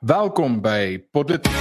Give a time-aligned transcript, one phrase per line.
[0.00, 1.52] Welkom by Politiek.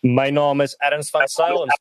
[0.00, 1.74] My naam is Erns van Sail en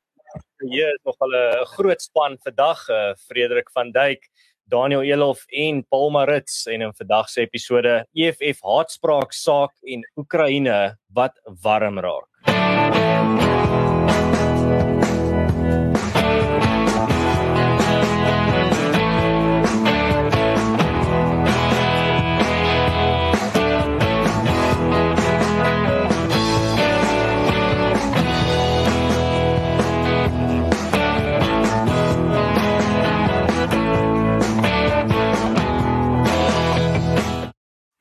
[0.67, 4.29] hier is nog 'n groot span vandag, uh, Frederik van Duyk,
[4.63, 10.97] Daniel Elof en Paul Marits en in vandag se episode EFF haatspraak saak en Oekraïne
[11.13, 12.27] wat warm raak.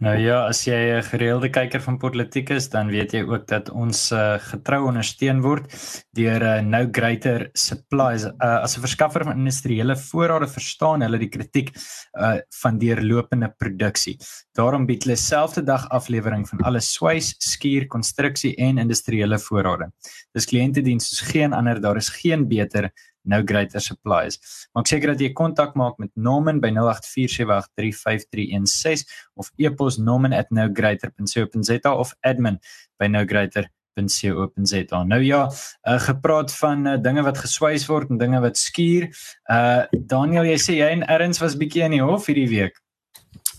[0.05, 3.71] Nou ja, as jy 'n gereelde kyker van politiek is, dan weet jy ook dat
[3.71, 5.65] ons uh, getrou ondersteun word
[6.13, 8.25] deur 'n uh, eh, Nou Greater Supplies.
[8.25, 11.73] Uh, as 'n verskaffer van industriële voorrade verstaan hulle die kritiek
[12.21, 14.19] uh, van deurlopende produksie.
[14.53, 19.89] Daarom bied hulle selfde dag aflewering van alle swys, skuur, konstruksie en industriële voorrade.
[20.35, 22.91] Dis kliëntediens soos geen ander, daar is geen beter
[23.29, 24.39] nou greater supplies.
[24.77, 29.07] Maak seker dat jy kontak maak met Norman by 0847835316
[29.41, 32.59] of e-pos norman@nowgreater.co.za of admin
[33.03, 35.05] by nowgreater.co.za.
[35.05, 39.09] Nou ja, uh, gepraat van uh, dinge wat geswys word en dinge wat skuur.
[39.51, 42.83] Uh Daniel, jy sê jy en Erns was bietjie in die hof hierdie week.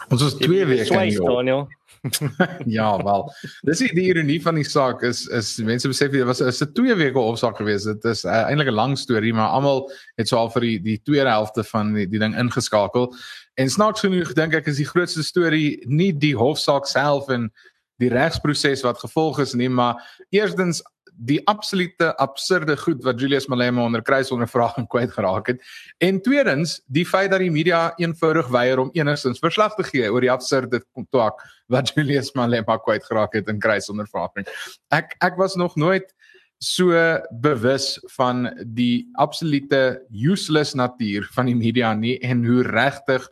[0.09, 1.29] Ons was 2 weke in die hof.
[1.39, 1.67] Daniel.
[2.77, 3.33] ja, wel.
[3.61, 6.73] Dis die, die ironie van die saak is is mense besef dit was is 'n
[6.73, 7.85] 2 weke hofsaak geweest.
[7.85, 10.99] Dit is uh, eintlik 'n lang storie, maar almal het so al vir die die
[11.03, 13.13] tweede helfte van die, die ding ingeskakel.
[13.55, 17.51] En snaaks genoeg dink ek is die grootste storie nie die hofsaak self en
[17.97, 20.83] die regsproses wat gevolg is nie, maar eerstens
[21.17, 25.61] die absolute absurde goed wat Julius Malema onder kruisondervraging kwyt geraak het
[26.03, 30.21] en tweedens die feit dat die media eenvoudig weier om enigstens verslag te gee oor
[30.21, 34.47] die absurde kontak wat Julius Malema kwyt geraak het in kruisondervraging.
[34.93, 36.11] Ek ek was nog nooit
[36.59, 36.91] so
[37.41, 43.27] bewus van die absolute useless natuur van die media nie en hoe regtig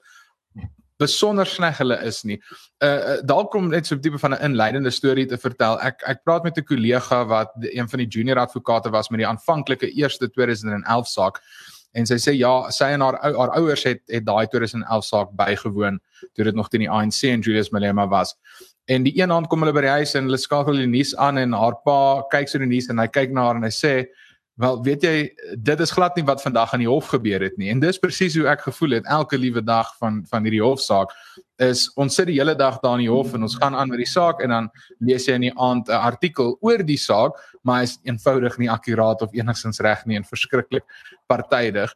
[1.04, 2.40] besonder sleg hulle is nie.
[2.84, 5.80] Uh dalk kom net so 'n tipe van 'n inleidende storie te vertel.
[5.82, 9.28] Ek ek praat met 'n kollega wat een van die junior advokate was met die
[9.28, 11.42] aanvanklike eerste 2011 saak
[11.94, 16.00] en sy sê ja, sy en haar haar ouers het het daai 2011 saak bygewoon
[16.34, 18.36] toe dit nog teen die ANC en Julius Malema was.
[18.86, 21.40] En die een aand kom hulle by die huis en hulle skakel die nuus aan
[21.40, 23.94] en haar pa kyk so die nuus en hy kyk na haar en hy sê
[24.62, 25.14] Wel, weet jy,
[25.66, 27.72] dit is glad nie wat vandag aan die hof gebeur het nie.
[27.74, 31.10] En dis presies hoe ek gevoel het elke liewe dag van van hierdie hofsaak
[31.64, 34.04] is ons sit die hele dag daar in die hof en ons gaan aan met
[34.04, 34.68] die saak en dan
[35.02, 37.34] lees jy in die aand 'n artikel oor die saak,
[37.64, 40.86] maar is eenvoudig nie akkuraat of enigstens reg nie en verskriklik
[41.28, 41.90] partydig.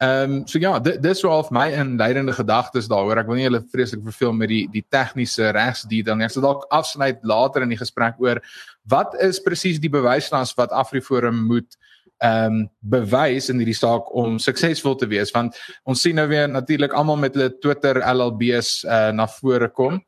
[0.00, 3.18] Ehm um, so ja, dit dis sou half my inleidende gedagtes daaroor.
[3.18, 6.24] Ek wil nie julle vreeslik verveel met die die tegniese regsdetail nie.
[6.24, 8.40] Ek sal dalk afsluit later in die gesprek oor
[8.88, 11.76] wat is presies die bewyslas wat AfriForum moet
[12.20, 15.56] ehm um, bewys in hierdie saak om suksesvol te wees want
[15.88, 20.00] ons sien nou weer natuurlik almal met hulle Twitter LLB's uh, na vore kom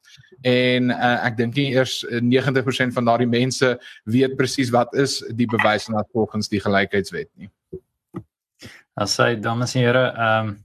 [0.42, 3.70] en uh, ek dink nie eers 90% van daardie mense
[4.04, 7.48] weet presies wat is die bewys na volgens die gelykheidswet nie.
[9.00, 10.60] As hy dames en here ehm um,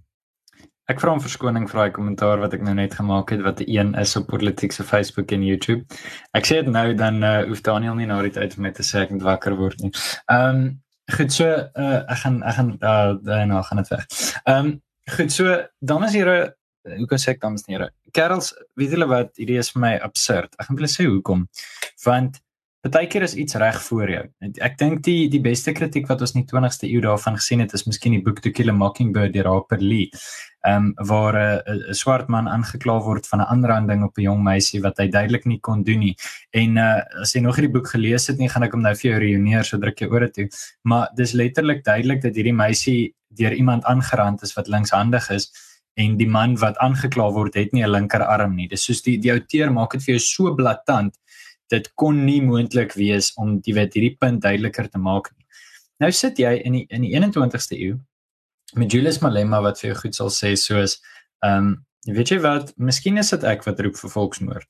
[0.87, 3.89] ek vra om verskoning vir daai kommentaar wat ek nou net gemaak het wat een
[3.99, 5.83] is op politiek se Facebook en YouTube.
[6.31, 8.85] Ek sê dit nou dan uh, hoef Daniel nie nou die tyd om met te
[8.87, 9.91] sê ek moet wakker word nie.
[10.31, 10.67] Ehm um,
[11.15, 14.07] Goed so, uh, ek gaan ek gaan uh, daarna gaan dit weg.
[14.43, 14.73] Ehm um,
[15.15, 16.39] goed so, dames en here,
[16.97, 17.87] hoe kan ek dames en here?
[18.11, 20.51] Kerels, weet julle wat, hierdie is vir my absurd.
[20.59, 21.45] Ek gaan julle sê hoekom.
[22.03, 22.41] Want
[22.87, 24.23] Partykeer is iets reg voor jou.
[24.63, 27.73] Ek dink die die beste kritiek wat ons in die 20ste eeu daarvan gesien het
[27.75, 30.11] is miskien die boek To Kill a Mockingbird deur Harper Lee.
[30.67, 34.43] Ehm um, waar 'n uh, swart man aangekla word van 'n aanranding op 'n jong
[34.43, 36.15] meisie wat hy duidelik nie kon doen nie.
[36.51, 39.11] En uh as jy nog hierdie boek gelees het nie, gaan ek hom nou vir
[39.11, 40.47] jou reuneer so druk jy ore toe.
[40.83, 45.51] Maar dis letterlik duidelik dat hierdie meisie deur iemand aangerand is wat linkshandig is
[45.95, 48.67] en die man wat aangekla word het nie 'n linkerarm nie.
[48.67, 51.15] Dis soos die die outeur maak dit vir jou so blaatant
[51.69, 55.45] dit kon nie moontlik wees om die wet hierdie punt duideliker te maak nie.
[55.99, 57.97] Nou sit jy in die in die 21ste eeu
[58.75, 60.99] met Julius Malema wat vir jou goed sal sê soos
[61.45, 61.75] ehm um,
[62.07, 64.67] weet jy wat, miskien is dit ek wat roep vir volksmoord.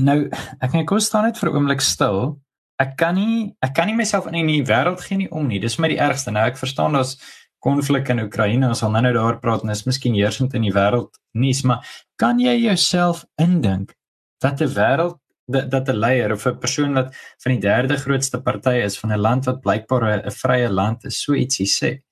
[0.00, 0.16] Nou
[0.60, 2.40] ek net kos staan net vir 'n oomblik stil.
[2.78, 5.58] Ek kan nie ek kan nie myself in die wêreld gee nie om nie.
[5.58, 6.30] Dis my die ergste.
[6.30, 7.16] Nou ek verstaan daar's
[7.60, 8.68] konflik in Oekraïne.
[8.68, 11.86] Ons sal nou-nou daar praat en is miskien heersend in die wêreld nuus, maar
[12.16, 13.94] kan jy jouself indink
[14.40, 18.40] dat 'n wêreld dat dat 'n leier of 'n persoon wat van die derde grootste
[18.40, 22.02] party is van 'n land wat blykbaar 'n vrye land is, so ietsie sê.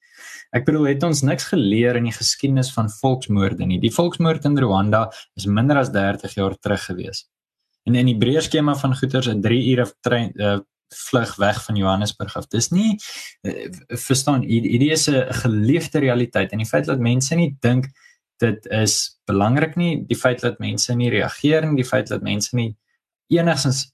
[0.50, 3.78] Ek bedoel het ons niks geleer in die geskiedenis van volksmoorde nie.
[3.82, 5.04] Die volksmoord in Rwanda
[5.38, 7.28] is minder as 30 jaar terug gewees.
[7.86, 10.58] En in die breër skema van goeters 'n 3 ure trein uh,
[10.90, 12.48] vlug weg van Johannesburg af.
[12.48, 12.98] Dis nie
[13.46, 17.86] uh, verstaan hierdie is 'n geleefde realiteit en die feit dat mense nie dink
[18.40, 22.56] dit is belangrik nie, die feit dat mense nie reageer nie, die feit dat mense
[22.56, 22.76] nie
[23.28, 23.92] enigsins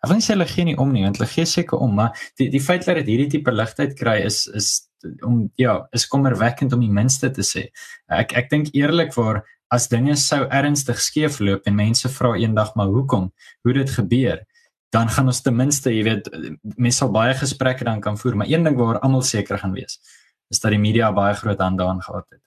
[0.00, 2.16] Ek wil nie sê hulle gee nie om nie, want hulle gee seker om, maar
[2.40, 4.89] die die feit dat dit hierdie tipe ligtheid kry is is
[5.26, 7.68] om ja, is kommerwekkend om die minste te sê.
[8.08, 13.30] Ek ek dink eerlikwaar as dinge sou ernstig skeefloop en mense vra eendag maar hoekom,
[13.62, 14.42] hoe dit gebeur,
[14.90, 16.30] dan gaan ons ten minste, jy weet,
[16.76, 20.00] mense sal baie gesprekke dan kan voer, maar een ding waar almal seker gaan wees,
[20.50, 22.42] is dat die media baie groot hande aan gehad het.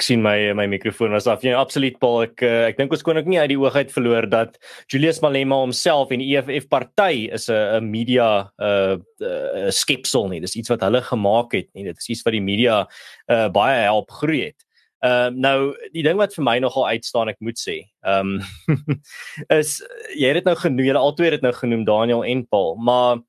[0.00, 1.42] Ek sien my my mikrofoon was af.
[1.44, 2.22] Ja, absoluut Paul.
[2.24, 4.56] Ek eh, ek dink ons kon ook nie uit die oog uit verloor dat
[4.88, 10.40] Julius Malema homself en die EFF party is 'n 'n media uh, uh, skepsel nie.
[10.40, 11.84] Dis iets wat hulle gemaak het nie.
[11.84, 12.86] Dit is iets wat die media
[13.28, 14.64] uh, baie help groei het.
[15.04, 15.58] Ehm uh, nou
[15.92, 17.84] die ding wat vir my nogal uitstaan ek moet sê.
[18.00, 18.96] Ehm um,
[19.60, 19.82] is
[20.16, 23.20] jy het dit nou genoem, julle albei het dit nou genoem Daniel en Paul, maar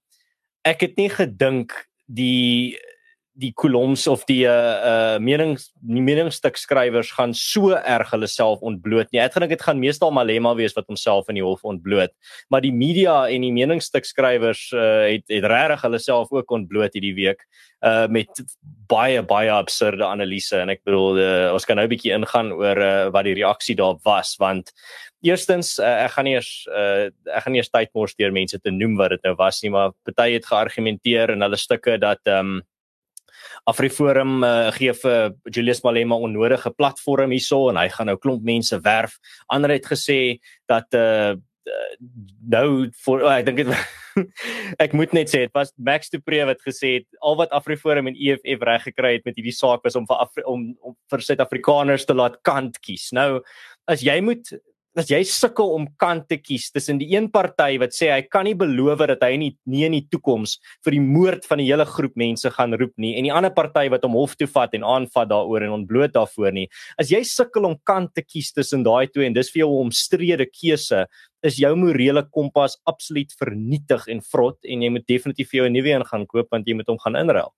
[0.64, 1.76] ek het nie gedink
[2.08, 2.80] die
[3.40, 9.12] die koloms of die uh menings die meningsstuk skrywers gaan so erg hulle self ontbloot
[9.12, 9.22] nie.
[9.24, 12.12] Ek dink dit gaan meestal Malema wees wat homself in die hof ontbloot.
[12.52, 16.98] Maar die media en die meningsstuk skrywers uh het het regtig hulle self ook ontbloot
[16.98, 17.48] hierdie week
[17.82, 18.44] uh met
[18.92, 22.78] baie baie absurde analise en ek bedoel uh, ons kan nou 'n bietjie ingaan oor
[22.78, 24.74] uh, wat die reaksie daar was want
[25.24, 28.60] eerstens uh, ek gaan nie eers uh, ek gaan nie eers tyd mors deur mense
[28.60, 32.22] te noem wat dit nou was nie maar party het geargumenteer in hulle stukke dat
[32.28, 32.62] um
[33.70, 38.80] Afriforum uh, gee vir Julius Malema onnodige platform hierso en hy gaan nou klomp mense
[38.82, 39.18] werf.
[39.54, 41.38] Ander het gesê dat uh,
[42.52, 42.68] nou
[43.06, 43.74] vir oh, ek dink
[44.84, 48.10] ek moet net sê dit was Max de Pre wat gesê het al wat Afriforum
[48.10, 51.26] en EFF reg gekry het met hierdie saak was om vir Afri om, om vir
[51.28, 53.12] Suid-Afrikaners te laat kant kies.
[53.16, 53.44] Nou
[53.92, 54.52] as jy moet
[55.00, 58.44] as jy sukkel om kant te kies tussen die een party wat sê hy kan
[58.48, 61.86] nie beloof dat hy nie nie in die toekoms vir die moord van die hele
[61.88, 64.84] groep mense gaan roep nie en die ander party wat hom hof toe vat en
[64.84, 66.68] aanvat daaroor en ontbloot daarvoor nie.
[67.00, 69.88] As jy sukkel om kant te kies tussen daai twee en dis vir jou 'n
[69.88, 71.06] omstrede keuse
[71.42, 75.74] is jou morele kompas absoluut vernietig en vrot en jy moet definitief vir jou 'n
[75.74, 77.54] nuwe een gaan koop want jy moet hom gaan inruil.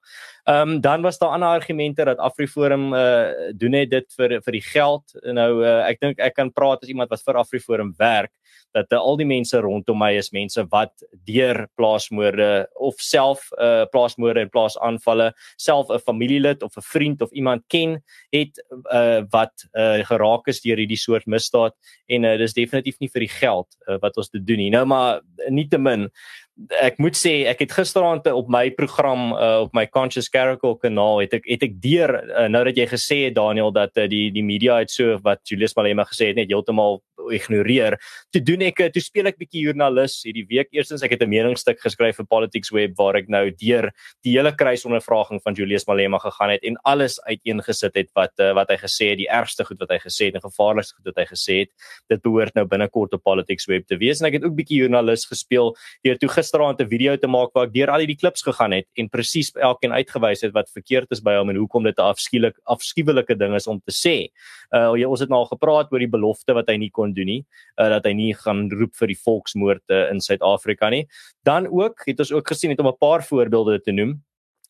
[0.47, 4.51] Ehm um, dan was daar ander argumente dat Afriforum uh doen net dit vir vir
[4.51, 5.03] die geld.
[5.23, 8.31] Nou uh, ek dink ek kan praat as iemand wat vir Afriforum werk
[8.73, 13.85] dat uh, al die mense rondom my is mense wat deur plaasmoorde of self uh
[13.93, 15.31] plaasmoorde en plaasaanvalle
[15.61, 18.01] self 'n familielid of 'n vriend of iemand ken
[18.31, 18.57] het
[18.91, 21.73] uh wat uh geraak is deur hierdie soort misdaad
[22.07, 24.71] en uh, dis definitief nie vir die geld uh, wat ons te doen nie.
[24.73, 26.09] Nou maar nietemin
[26.83, 31.23] ek moet sê ek het gisteraand op my program uh, op my Conscious Caracal kanaal
[31.23, 34.27] het ek het ek deur uh, nou dat jy gesê het Daniel dat uh, die
[34.33, 37.97] die media het so wat Julius Malema gesê het net heeltemal ignoreer.
[38.31, 40.69] Toe doen ek toe speel ek bietjie joernalis hierdie week.
[40.71, 43.91] Eerstens ek het 'n meningsstuk geskryf vir Politics Web waar ek nou deur
[44.23, 48.69] die hele kruisondervraging van Julius Malema gegaan het en alles uiteengesit het wat uh, wat
[48.69, 51.25] hy gesê het, die ergste goed wat hy gesê het en gevaarlikste goed wat hy
[51.25, 51.71] gesê het.
[52.09, 55.25] Dit behoort nou binnekort op Politics Web te wees en ek het ook bietjie joernalis
[55.25, 58.71] gespeel deur toe gisteraand 'n video te maak waar ek deur al hierdie klips gegaan
[58.71, 62.01] het en presies elkeen uitgewys het wat verkeerd is by hom en hoekom dit 'n
[62.01, 64.31] afskielik afskuwelike ding is om te sê.
[64.73, 67.45] Uh ons het nou al gepraat oor die belofte wat hy nie kon doen nie,
[67.77, 71.05] uh dat hy nie gaan roep vir die volksmoorde in Suid-Afrika nie.
[71.43, 74.21] Dan ook het ons ook gesien het om 'n paar voorbeelde te noem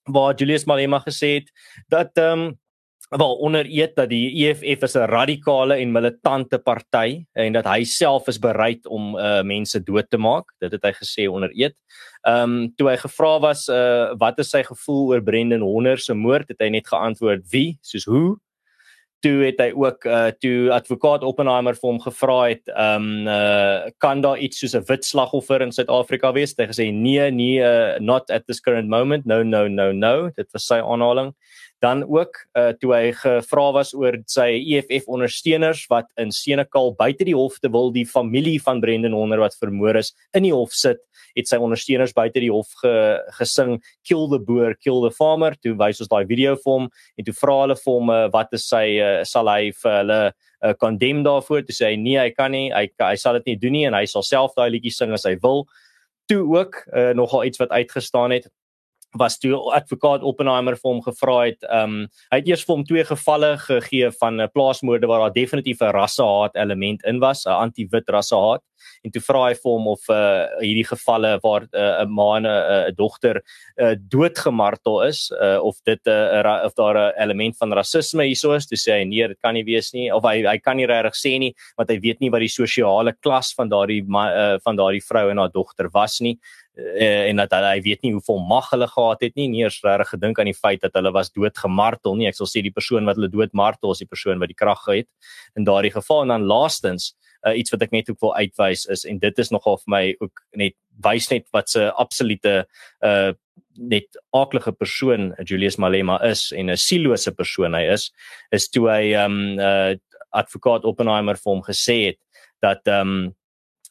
[0.04, 1.52] waar Julius Malema gesê het
[1.88, 2.62] dat ehm um,
[3.10, 7.84] wel onder eet dat die EFF is 'n radikale en militante party en dat hy
[7.84, 10.46] self is bereid om uh mense dood te maak.
[10.60, 11.76] Dit het hy gesê onder eet.
[12.22, 16.14] Ehm um, toe hy gevra was uh wat is sy gevoel oor Brendan Honder se
[16.14, 18.38] moord, het hy net geantwoord wie, soos hoe.
[19.24, 24.22] Toe het hy ook uh toe advokaat Oppenheimer vir hom gevra het, um, uh kan
[24.22, 26.56] daar iets soos 'n wit slagoffer in Suid-Afrika wees?
[26.58, 29.26] Hy gesê nee, nee, uh, not at this current moment.
[29.26, 30.30] No, no, no, no.
[30.36, 31.34] Dit was sy aanhaling
[31.84, 37.28] dan ook uh, toe hy gevra was oor sy EFF ondersteuners wat in Senekal buite
[37.28, 40.72] die hof te wil die familie van Brendan Honder wat vermoor is in die hof
[40.74, 41.04] sit
[41.38, 42.94] het sy ondersteuners buite die hof ge,
[43.40, 45.58] gesing kill the boer kill the farmer.
[45.62, 48.58] Toe wys ons daai video vir hom en toe vra hulle vir hom uh, wat
[48.58, 51.66] is sy uh, sal hy vir hulle uh, condemn daarvoor?
[51.68, 52.68] Toe sê hy nee hy kan nie.
[52.74, 55.26] Hy hy sal dit nie doen nie en hy sal self daai liedjie sing as
[55.30, 55.66] hy wil.
[56.32, 58.52] Toe ook uh, nogal iets wat uitgestaan het
[59.18, 61.64] was toe advokaat Oppenheimer vir hom gevra het.
[61.70, 65.34] Ehm um, hy het eers vir hom twee gevalle gegee van 'n plaasmoorde waar daar
[65.34, 68.62] definitief 'n rassehaat element in was, 'n anti-wit rassehaat.
[69.04, 72.46] En toe vra hy vir hom of uh hierdie gevalle waar 'n uh, ma en
[72.46, 73.42] 'n uh, dogter
[73.78, 78.54] uh, doodgemartel is, uh, of dit 'n uh, of daar 'n element van rasisme hieso
[78.54, 80.88] is, toe sê hy nee, dit kan nie wees nie of hy hy kan nie
[80.88, 84.76] regtig sê nie want hy weet nie wat die sosiale klas van daardie uh, van
[84.76, 86.38] daardie vrou en haar dogter was nie
[86.78, 90.16] uh, en dat hy weet nie hoeveel mag hulle gehad het nie, nie eers regtig
[90.16, 92.28] gedink aan die feit dat hulle was doodgemartel nie.
[92.28, 95.10] Ek sal sê die persoon wat hulle doodmartel is die persoon wat die krag gehad
[95.58, 97.14] in daardie geval en dan laastens
[97.46, 100.04] uh, iets wat ek net ook wil uitwys is en dit is nogal vir my
[100.24, 102.66] ook net wys net wat 'n absolute
[103.02, 103.34] uh
[103.74, 104.06] net
[104.38, 108.12] aaklige persoon Julius Malema is en 'n sielose persoon hy is
[108.52, 109.96] is toe hy um uh
[110.34, 112.20] advokaat Oppenheimer vir hom gesê het
[112.62, 113.36] dat um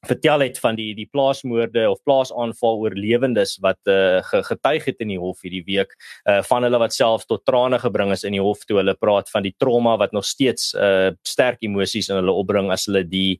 [0.07, 4.19] vertel het van die die plaasmoorde of plaasaanval oorlewendes wat uh,
[4.51, 5.95] getuig het in die hof hierdie week
[6.27, 9.31] uh, van hulle wat self tot trane gebring is in die hof toe hulle praat
[9.31, 13.39] van die trauma wat nog steeds uh, sterk emosies in hulle opbring as hulle die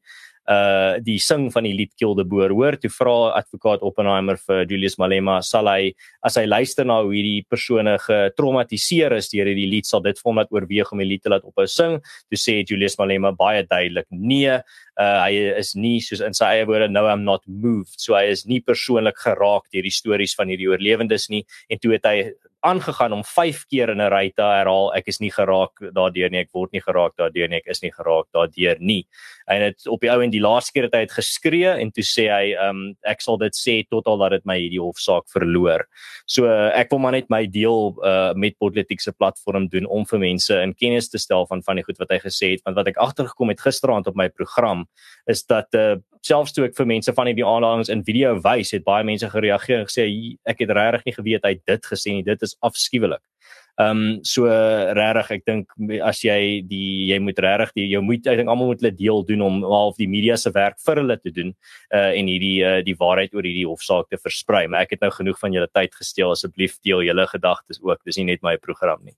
[0.51, 2.77] uh die sing van die lied Kill the Boer hoor.
[2.81, 5.93] Toe vra advokaat Oppenheimer vir Julius Malema sal hy
[6.27, 10.31] as hy luister na hoe hierdie persone getraumatiseer is deur hierdie lied sal dit vir
[10.31, 12.01] hom laat oorweeg om die lied te laat ophou sing?
[12.31, 14.59] Toe sê Julius Malema baie duidelik nee
[15.01, 18.01] uh hy is nie soos in sy eie woorde no I'm not moved.
[18.01, 21.45] So hy is nie persoonlik geraak deur die stories van hierdie oorlewendes nie.
[21.71, 22.17] En toe het hy
[22.63, 26.41] aangegaan om 5 keer in 'n ry te herhaal ek is nie geraak daardeur nie
[26.41, 29.07] ek word nie geraak daardeur nie ek is nie geraak daardeur nie.
[29.49, 32.05] En dit op die ou en die laaste keer het hy het geskree en toe
[32.05, 35.85] sê hy um, ek sal dit sê totdat dat dit my hierdie hofsaak verloor.
[36.27, 40.07] So uh, ek wil maar net my deel uh, met politiek se platform doen om
[40.07, 42.63] vir mense in kennis te stel van van die goed wat hy gesê het.
[42.65, 44.82] Want wat ek agtergekom het gisteraand op my program
[45.31, 48.87] is dat uh, selfs toe ek vir mense van die aanhalings in video wys het
[48.87, 50.07] baie mense gereageer en gesê
[50.49, 53.23] ek het regtig nie geweet hy het dit gesê nie dit is afskuwelik.
[53.81, 55.71] Ehm um, so regtig ek dink
[56.05, 59.23] as jy die jy moet regtig die jy moet ek dink almal moet hulle deel
[59.25, 61.55] doen om half die media se werk vir hulle te doen
[61.97, 64.67] uh en hierdie uh, die waarheid oor hierdie hofsaak te versprei.
[64.69, 68.05] Maar ek het nou genoeg van julle tyd gesteel asseblief deel julle gedagtes ook.
[68.05, 69.17] Dis nie net my program nie.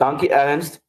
[0.00, 0.80] Dankie Ernst.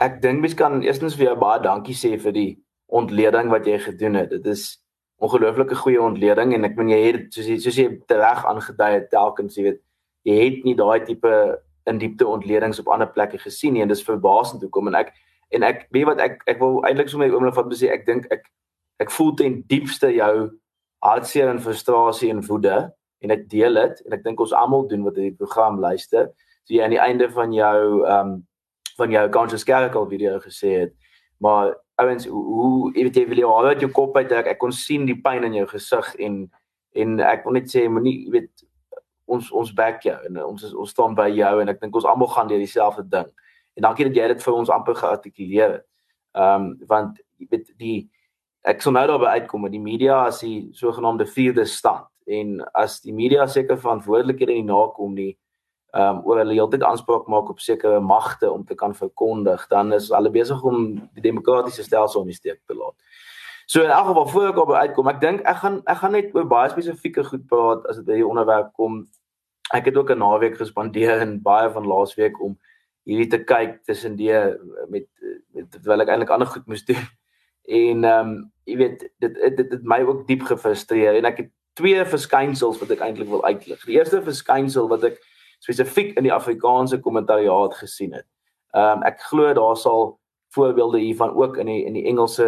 [0.00, 2.52] Ek dink mens kan eerstens vir jou baie dankie sê vir die
[2.92, 4.30] ontleding wat jy gedoen het.
[4.30, 4.82] Dit is
[5.22, 9.10] ongelooflike goeie ontleding en ek meen jy het soos jy soos jy reg aangedui het
[9.12, 9.82] telkens jy weet
[10.26, 11.34] jy het nie daai tipe
[11.90, 15.12] in diepte ontledings op ander plekke gesien nie en dis verbasend hoekom en ek
[15.54, 18.26] en ek weet wat ek ek wil eintlik so my oomblik van sê ek dink
[18.34, 18.48] ek
[19.02, 20.34] ek voel ten diepste jou
[21.06, 22.78] hartseer en frustrasie en woede
[23.22, 26.32] en ek deel dit en ek dink ons almal doen wat hierdie program luister
[26.64, 28.40] so jy aan die einde van jou ehm um,
[28.98, 30.94] van jou conscious character video gesê het
[31.42, 33.70] maar ouens hoe jy weet jy wil jy al?
[33.74, 36.44] Uit jou kop uit ek, ek kon sien die pyn in jou gesig en
[36.92, 38.66] en ek wil net sê moenie jy weet
[39.32, 42.06] ons ons back jou en ons is, ons staan by jou en ek dink ons
[42.08, 43.28] almal gaan deur dieselfde ding.
[43.78, 45.86] En dankie dat jy dit vir ons amper geartikuleer het.
[46.38, 47.98] Ehm um, want jy weet die
[48.68, 53.00] ek sou nou daarby uitkom met die media as die sogenaamde vierde stand en as
[53.02, 55.32] die media seker verantwoordelikhede nie nakom nie
[55.92, 59.92] ehm um, oor hulle heeltyd aanspraak maak op sekere magte om te kan verkondig, dan
[59.92, 62.96] is hulle besig om die demokratiese stelsel in die steek te laat.
[63.66, 66.32] So in elk geval voor ek op uitkom, ek dink ek gaan ek gaan net
[66.34, 69.02] oor baie spesifieke goed praat as dit by die onderwerp kom.
[69.72, 72.56] Ek het ook 'n naweek gespandeer in baie van laasweek om
[73.04, 74.32] hierdie te kyk tussen die
[74.88, 75.08] met
[75.52, 77.04] met terwyl ek eintlik ander goed moes doen.
[77.68, 81.36] En ehm um, jy weet dit dit dit het my ook diep gefrustreer en ek
[81.36, 83.84] het twee verskynsels wat ek eintlik wil uitlig.
[83.84, 85.20] Die eerste verskynsel wat ek
[85.62, 88.26] spesifiek in die Afrikaanse kommentariaat gesien het.
[88.74, 90.18] Ehm um, ek glo daar sal
[90.52, 92.46] voorbeelde hiervan ook in die in die Engelse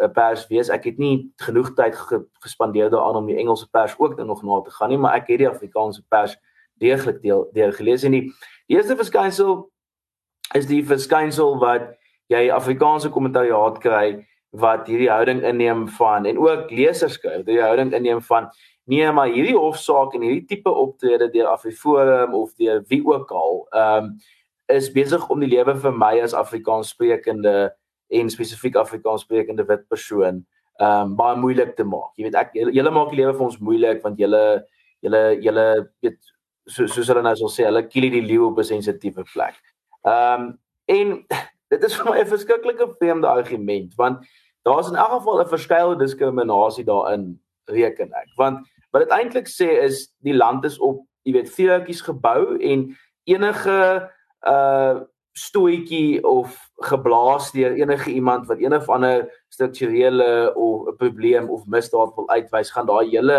[0.00, 0.70] uh, pers wees.
[0.72, 4.60] Ek het nie genoeg tyd ge, gespandeer daaraan om die Engelse pers ook nog na
[4.60, 6.36] te gaan nie, maar ek het die Afrikaanse pers
[6.80, 8.24] deeglik deel deur gelees en die,
[8.66, 9.68] die eerste verskynsel
[10.56, 11.92] is die verskynsel wat
[12.32, 14.06] jy Afrikaanse kommentariaat kry
[14.52, 18.50] wat hierdie houding inneem van en ook lesers skryf, die houding inneem van
[18.84, 23.66] Nee, maar hierdie hofsaak en hierdie tipe optrede deur Afriforum of deur wie ook al,
[23.70, 24.14] ehm um,
[24.72, 27.74] is besig om die lewe vir my as Afrikaans sprekende
[28.08, 30.42] en spesifiek Afrikaans sprekende wit persoon
[30.80, 32.10] ehm um, baie moeilik te maak.
[32.16, 34.42] Jy weet ek julle maak die lewe vir ons moeilik want julle
[35.04, 35.66] julle julle
[36.02, 36.18] weet
[36.66, 39.58] so soos hulle nou sê, hulle kill die leeu op 'n sensitiewe plek.
[40.06, 40.50] Ehm um,
[40.88, 41.14] en
[41.72, 44.26] dit is vir my 'n verskriklike vreemde argument want
[44.66, 49.70] daar's in elk geval 'n verskeie diskriminasie daarin reken ek want wat dit eintlik sê
[49.86, 52.90] is die land is op jy weet vuurtjies gebou en
[53.30, 53.80] enige
[54.48, 55.00] uh
[55.32, 56.52] stoetjie of
[56.84, 62.72] geblaas deur enige iemand wat een of ander strukturele of probleem of misdaad wil uitwys
[62.74, 63.38] gaan daai hele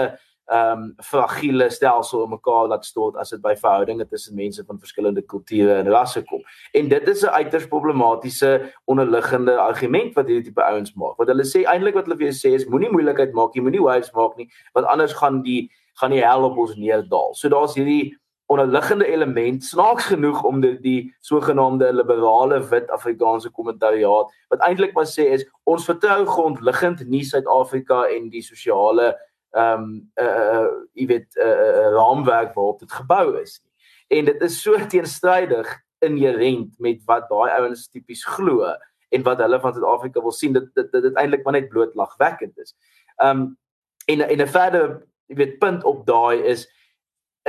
[0.52, 4.80] ehm um, fragiele stelsel in mekaar laat stort as dit by verhoudinge tussen mense van
[4.80, 6.42] verskillende kulture en rasse kom.
[6.74, 11.16] En dit is 'n uiters problematiese onderliggende argument wat hierdie tipe ouens maak.
[11.18, 13.82] Wat hulle sê eintlik wat hulle vir jou sê is moenie moeilikheid maak nie, moenie
[13.82, 17.34] waves maak nie, want anders gaan die gaan die hel op ons neerdal.
[17.36, 24.32] So daar's hierdie onderliggende element snaaks genoeg om die, die sogenaamde liberale wit Afrikaanse kommentariaat
[24.52, 29.14] wat eintlik maar sê is ons vertrou grondliggend nie Suid-Afrika en die sosiale
[29.54, 33.72] ehm um, uh jy weet 'n uh, raamwerk waarop dit gebou is nie.
[34.18, 35.70] En dit is so teenstrydig
[36.00, 38.66] inherent met wat daai ouens tipies glo
[39.10, 42.58] en wat hulle van Suid-Afrika wil sien dit dit dit eintlik maar net bloot lagwekkend
[42.58, 42.76] is.
[43.18, 43.58] Ehm um,
[44.06, 46.68] en en 'n verder jy weet punt op daai is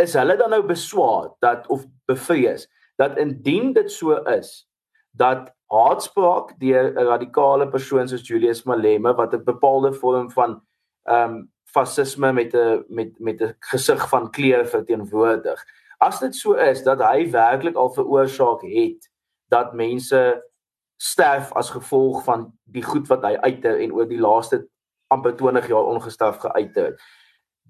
[0.00, 4.68] is hulle dan nou beswaar dat of bevrees dat indien dit so is
[5.10, 10.62] dat haatspraak deur 'n radikale persoon soos Julius Malema wat 'n bepaalde vorm van
[11.02, 15.64] ehm um, fasisme met 'n met met 'n gesig van kleur verteenwoordig.
[15.98, 19.10] As dit so is dat hy werklik al veroorsaak het
[19.48, 20.44] dat mense
[20.96, 24.68] sterf as gevolg van die goed wat hy uiter en oor die laaste
[25.06, 27.02] amper 20 jaar ongestraf geuit het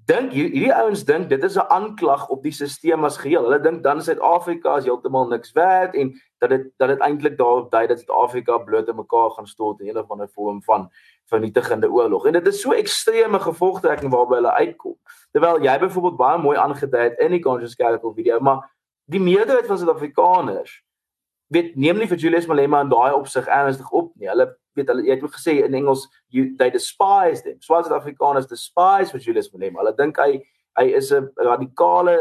[0.08, 3.42] dink hierdie ouens dink dit is 'n aanklag op die stelsel as geheel.
[3.42, 7.70] Hulle dink dan Suid-Afrika is heeltemal niks werd en dat dit dat dit eintlik daarop
[7.70, 10.90] dui dat Suid-Afrika bloot in mekaar gaan stort in 'n of ander vorm van
[11.24, 12.26] vernietigende oorlog.
[12.26, 14.96] En dit is so ekstreme gevolgtrekking waarby hulle uitkom.
[15.32, 18.70] Terwyl jy byvoorbeeld baie mooi aangedui het in die Conscious Capital video, maar
[19.04, 20.84] die meerderheid van Suid-Afrikaners
[21.46, 24.28] weet neem nie vir Julius Malema in daai opsig ernstig op nie.
[24.28, 27.60] Hulle weet hulle jy het ook gesê in Engels you they despise them.
[27.60, 29.82] Swart Afrikaners despise vir Julius Malema.
[29.82, 30.42] Hulle dink hy
[30.78, 32.16] hy is 'n radikale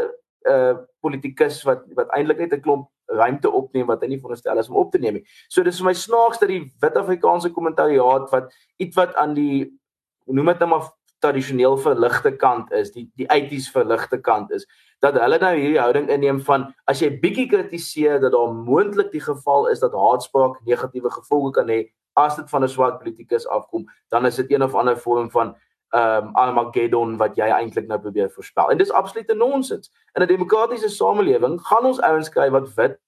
[0.48, 4.68] uh politikus wat wat eintlik net 'n klomp ruimte opneem wat hy nie veronderstel is
[4.68, 5.24] om op te neem nie.
[5.48, 9.70] So dis vir my snaaks dat die wit Afrikaanse kommentariaat wat ietwat aan die
[10.26, 10.88] noem dit nou maar
[11.24, 14.66] tradisioneel verligte kant is, die die 80s verligte kant is,
[15.04, 19.22] dat hulle nou hierdie houding inneem van as jy bietjie kritiseer dat daar moontlik die
[19.24, 21.84] geval is dat haatspraak negatiewe gevolge kan hê
[22.14, 25.56] as dit van 'n swart politikus afkom, dan is dit een of ander vorm van
[25.94, 28.70] ehm um, Armageddon wat jy eintlik nou probeer voorspel.
[28.70, 29.90] En dis absolute nonsens.
[30.12, 32.98] In 'n demokratiese samelewing gaan ons ouens kry wat wit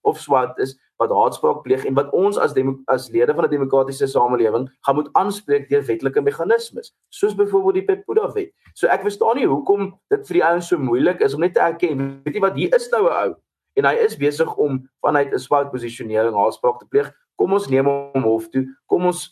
[0.00, 2.54] of swart is wat haatspraak pleeg en wat ons as
[2.86, 7.84] as lede van 'n demokratiese samelewing gaan moet aanspreek deur wetlike meganismes soos byvoorbeeld die
[7.84, 8.52] Pepuda wet.
[8.74, 11.60] So ek verstaan nie hoekom dit vir die ouens so moeilik is om net te
[11.60, 13.34] erken weet jy wat hier is nou 'n ou
[13.76, 17.12] en hy is besig om vanuit 'n swart posisionering haatspraak te pleeg.
[17.36, 18.66] Kom ons neem hom hof toe.
[18.86, 19.28] Kom ons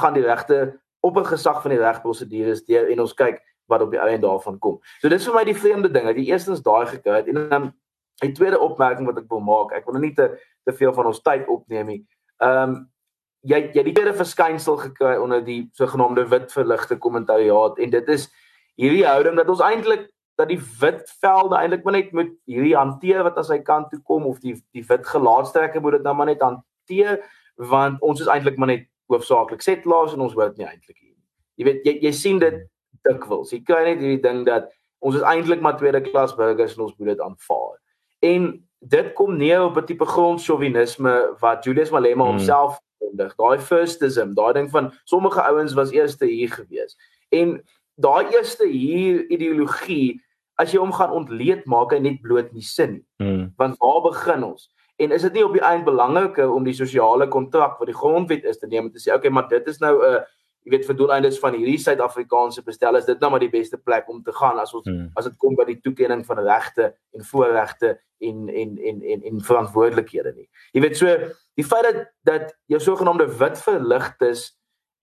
[0.00, 3.90] gaan die regte op 'n gesag van die regprosedures deur en ons kyk wat op
[3.90, 4.80] die einde daarvan kom.
[5.00, 7.72] So dis vir my die vreemde ding dat jy eerstens daai gekry het en dan
[8.22, 9.72] 'n tweede opmerking wat ek wil maak.
[9.72, 12.06] Ek wil nou nie te te veel van ons tyd opneem nie.
[12.38, 12.90] Ehm um,
[13.44, 18.08] jy jy het die tweede verskynsel gekry onder die sogenaamde wit verligte kommentariaat en dit
[18.08, 18.28] is
[18.80, 20.08] hierdie houding dat ons eintlik
[20.40, 24.00] dat die wit velde eintlik maar net moet hierdie hanteer wat aan sy kant toe
[24.02, 26.42] kom of die die wit gelaatstrekke moet dit nou maar net
[27.56, 31.24] want ons is eintlik maar net hoofsaaklik settlers en ons hoort nie eintlik hier nie.
[31.60, 32.62] Jy weet jy jy sien dit
[33.04, 33.52] dikwels.
[33.52, 34.70] Jy kry net hierdie ding dat
[35.04, 37.76] ons is eintlik maar tweede klas burgers en ons moet dit aanvaar.
[38.24, 38.48] En
[38.94, 42.36] dit kom neer op 'n tipe grondchauvinisme wat Julius Malema hmm.
[42.36, 43.34] homself kondig.
[43.36, 46.96] Daai firstism, daai ding van sommige ouens was eerste hier gewees.
[47.28, 47.60] En
[47.94, 50.20] daai eerste hier ideologie
[50.54, 53.06] as jy hom gaan ontleed maak hy net bloot nie sin nie.
[53.18, 53.52] Hmm.
[53.56, 54.70] Want waar begin ons?
[54.96, 58.44] En is dit nie op die eind belangriker om die sosiale kontrak wat die grondwet
[58.44, 60.22] is te neem en te sê okay, maar dit is nou 'n uh,
[60.64, 64.08] jy weet vir doeleindes van hierdie Suid-Afrikaanse bestel is dit nou maar die beste plek
[64.08, 65.10] om te gaan as ons hmm.
[65.20, 69.42] as dit kom by die toekenning van regte en voorregte en en en en en
[69.44, 70.48] verantwoordelikhede nie.
[70.72, 71.18] Jy weet so
[71.60, 74.46] die feit dat dat jou sogenaamde wit verligtes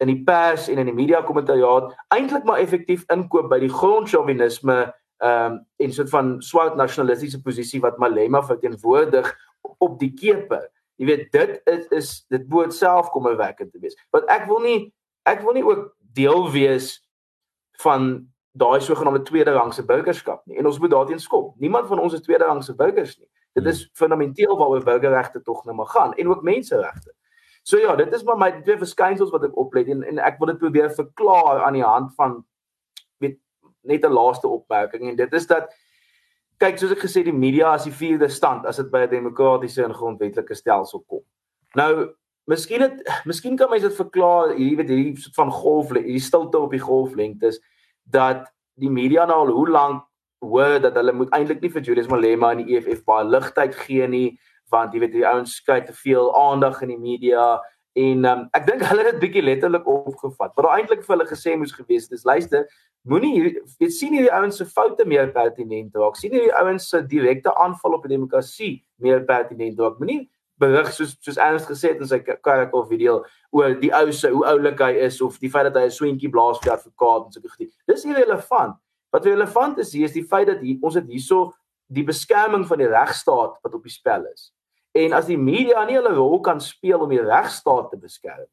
[0.02, 4.80] in die pers en in die media kommentariaat eintlik maar effektief inkoop by die grondchauvinisme
[5.22, 9.30] ehm um, en soort van swart nasionalistiese posisie wat Malema verteenwoordig
[9.62, 10.62] op die kepe.
[10.96, 13.98] Jy weet dit is is dit moet self kom werk te wees.
[14.10, 14.94] Want ek wil nie
[15.30, 17.00] ek wil nie ook deel wees
[17.82, 21.56] van daai sogenaamde tweede rangse burgerskap nie en ons moet daarteen skop.
[21.60, 23.30] Niemand van ons is tweede rangse burgers nie.
[23.54, 23.96] Dit is hmm.
[24.04, 27.14] fundamenteel waaroor burgerregte tog nou maar gaan en ook menseregte.
[27.64, 30.54] So ja, dit is maar my twee verskynsels wat ek oplet en en ek wil
[30.54, 32.42] dit probeer verklaar aan die hand van
[33.22, 33.40] weet
[33.82, 35.74] net 'n laaste opmerking en dit is dat
[36.62, 39.84] kyk soos ek gesê die media as die vierde stand as dit by 'n demokratiese
[39.84, 41.24] en grondwetlike stelsel kom.
[41.76, 42.14] Nou
[42.50, 46.60] Miskien het miskien kan mens dit verklaar, jy weet hierdie soort van golf, hierdie stilte
[46.60, 47.60] op die golflengtes
[48.04, 48.48] dat
[48.82, 50.08] die media nou al hoe lank
[50.42, 54.08] hoor dat hulle moet eintlik nie vir Julius Malema en die EFF baie ligtheid gee
[54.10, 54.40] nie,
[54.74, 57.60] want jy weet die ouens kry te veel aandag in die media
[58.00, 60.54] En um, ek dink hulle het dit bietjie letterlik opgevat.
[60.56, 62.68] Wat eintlik vir hulle gesê moes gewees het, is luister,
[63.04, 63.34] moenie
[63.82, 66.16] weet sien hierdie ouens se foute meer pertinent raak.
[66.16, 68.74] Sien hierdie ouens se direkte aanval op die demokrasie
[69.04, 70.00] meer pertinent raak.
[70.00, 70.30] Moenie
[70.62, 73.22] berig soos soos Ernst gesê het in sy Karakol video
[73.56, 76.32] oor die ou se hoe oulik hy is of die feit dat hy 'n swentjie
[76.32, 77.72] blaas vir die advokaat en so 'n gedie.
[77.88, 78.78] Dis irrelevant.
[79.12, 81.54] Wat relevant is hier is die feit dat hier, ons het hierso
[81.90, 84.54] die beskerming van die regstaat wat op die spel is.
[84.92, 88.50] En as die media nie hulle rol kan speel om die regstaat te beskerm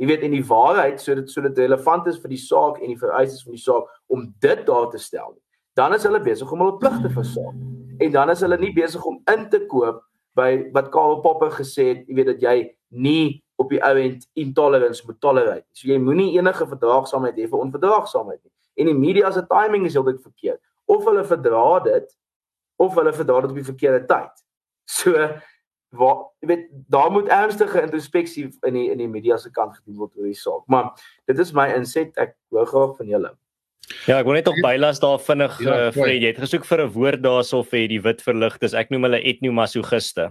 [0.00, 3.44] jy weet en die waarheid sodat sodat relevant is vir die saak en die vereistes
[3.44, 5.34] van die saak om dit daar te stel.
[5.76, 7.58] Dan is hulle besig om hulle pligte versaak.
[8.00, 10.00] En dan is hulle nie besig om in te koop
[10.38, 12.54] by wat Karl Popper gesê het, jy weet dat jy
[12.96, 15.66] nie op die ou end intolerance moet tolereer.
[15.76, 18.54] So jy moenie enige verdraagsaamheid hê vir onverdraagsaamheid nie.
[18.80, 20.62] En die media se timing is heeltyd verkeerd.
[20.88, 22.08] Of hulle verdra dit
[22.80, 24.32] of hulle verdra dit op die verkeerde tyd.
[24.90, 25.12] So
[25.90, 29.96] waar jy weet daar moet ernstige introspeksie in die in die media se kant gedoen
[29.96, 30.66] word oor die saak.
[30.66, 30.92] Maar
[31.26, 32.12] dit is my inset.
[32.16, 33.32] Ek hoor graag van julle.
[34.06, 36.84] Ja, ek wil net tog bylas daar vinnig ja, uh, Fred, jy het gesoek vir
[36.84, 38.74] 'n woord daarso vir die wit verligtes.
[38.74, 40.30] Ek noem hulle etnomasogiste.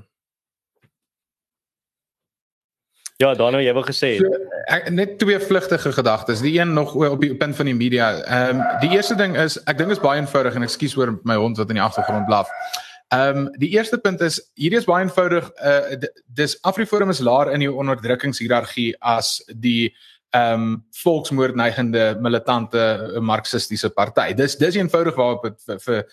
[3.20, 4.16] Ja, dan nou jy wou gesê.
[4.16, 4.32] So,
[4.72, 6.40] ek net twee vlugtige gedagtes.
[6.40, 8.14] Die een nog op die punt van die media.
[8.24, 11.36] Ehm um, die eerste ding is ek dink is baie eenvoudig en ekskuus oor my
[11.36, 12.48] hond wat in die agtergrond blaf.
[13.10, 15.98] Ehm um, die eerste punt is hierdie is baie eenvoudig uh
[16.38, 19.94] dis Afriforum is laer in die onderdrukkingshierargie as die
[20.38, 22.84] ehm um, volksmoordneigende militante
[23.22, 24.34] marxistiese party.
[24.38, 26.04] Dis dis eenvoudig waarop dit vir, vir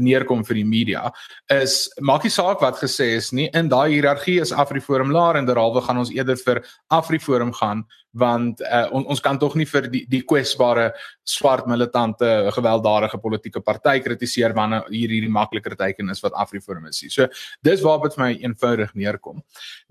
[0.00, 1.08] neerkom vir die media
[1.52, 5.48] is maak nie saak wat gesê is nie in daai hiërargie is Afriforum laer en
[5.48, 9.86] derhalwe gaan ons eerder vir Afriforum gaan want uh, on, ons kan tog nie vir
[9.90, 10.90] die die kwesbare
[11.26, 17.04] swart militante gewelddadige politieke party kritiseer wanneer hier hierdie makliker teken is wat Afriforum is.
[17.08, 17.28] So
[17.62, 19.42] dis waarop dit vir my eenvoudig neerkom.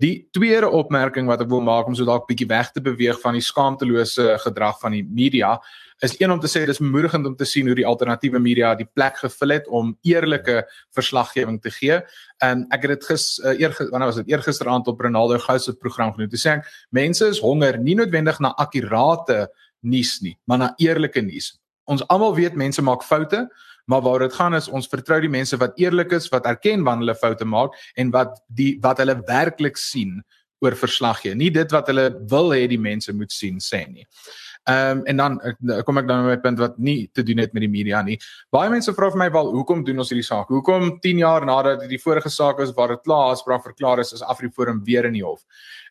[0.02, 3.38] Die tweede opmerking wat ek wil maak om so dalk bietjie weg te beweeg van
[3.38, 5.56] die skaamtelose gedrag van die media
[6.00, 8.88] is een om te sê dis bemoedigend om te sien hoe die alternatiewe media die
[8.88, 10.62] plek gevul het om eerlike
[10.96, 12.00] verslaggewing te gee.
[12.44, 15.76] En ek het dit gis uh, eer wanneer was dit eergisteraand op Ronaldo Gou se
[15.76, 16.30] program genoem.
[16.32, 19.48] Toe sê ek mense is honger nie noodwendig na akkurate
[19.80, 21.54] nuus nie, maar na eerlike nuus.
[21.90, 23.44] Ons almal weet mense maak foute,
[23.90, 27.10] maar waar dit gaan is ons vertrou die mense wat eerlik is, wat erken wanneer
[27.10, 30.20] hulle foute maak en wat die wat hulle werklik sien
[30.60, 31.34] oor verslag gee.
[31.34, 34.06] Nie dit wat hulle wil hê die mense moet sien sê nie.
[34.68, 35.40] Ehm um, en dan
[35.84, 38.18] kom ek dan by my punt wat nie te doen het met die media nie.
[38.52, 40.48] Baie mense vra vir my wel hoekom doen ons hierdie saak?
[40.52, 44.22] Hoekom 10 jaar nadat die vorige saak is waar dit klaar aanspraak verklaar is, is
[44.22, 45.40] Afriforum weer in die hof?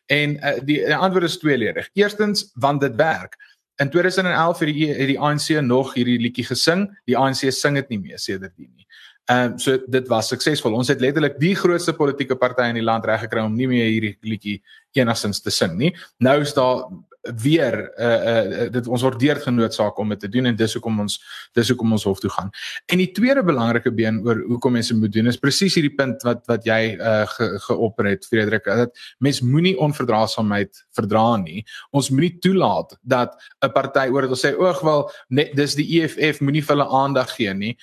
[0.06, 1.90] En uh, die, die antwoord is tweeledig.
[1.98, 3.36] Eerstens want dit werk.
[3.82, 6.86] In 2011 het die het die ANC nog hierdie liedjie gesing.
[7.10, 8.86] Die ANC sing dit nie meer sedertdien nie.
[9.30, 10.74] Ehm um, so dit was suksesvol.
[10.74, 14.16] Ons het letterlik die grootste politieke party in die land reggekry om nie meer hierdie
[14.22, 14.58] liedjie
[14.98, 15.94] enigstens te sing nie.
[16.18, 16.86] Nou is daar
[17.20, 21.00] weer uh uh dit ons word deur genoodsaak om dit te doen en dis hoekom
[21.04, 21.18] ons
[21.56, 22.50] dis hoekom ons hof toe gaan.
[22.86, 26.46] En die tweede belangrike been oor hoekom mense moet doen is presies hierdie punt wat
[26.48, 31.64] wat jy uh ge, geopper het Frederik dat mens moenie onverdraagsaamheid verdra nie.
[31.92, 36.40] Ons moenie toelaat dat 'n party oor dit sê oog wel net dis die EFF
[36.40, 37.76] moenie vir hulle aandag gee nie.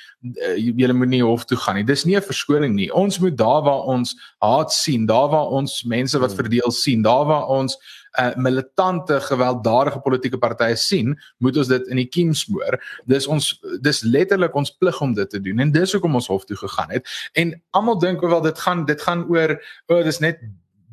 [0.58, 1.84] Julle moenie hof toe gaan nie.
[1.84, 2.90] Dis nie 'n verskoning nie.
[2.94, 6.40] Ons moet daar waar ons haat sien, daar waar ons mense wat hmm.
[6.40, 7.78] verdeel sien, daar waar ons
[8.20, 12.80] uh, militante gewelddadige politieke partye sien, moet ons dit in die kiem smoor.
[13.06, 13.50] Dis ons
[13.84, 16.96] dis letterlik ons plig om dit te doen en dis hoekom ons hof toe gegaan
[16.98, 17.08] het.
[17.34, 20.42] En almal dink wel dit gaan dit gaan oor o, oh, dis net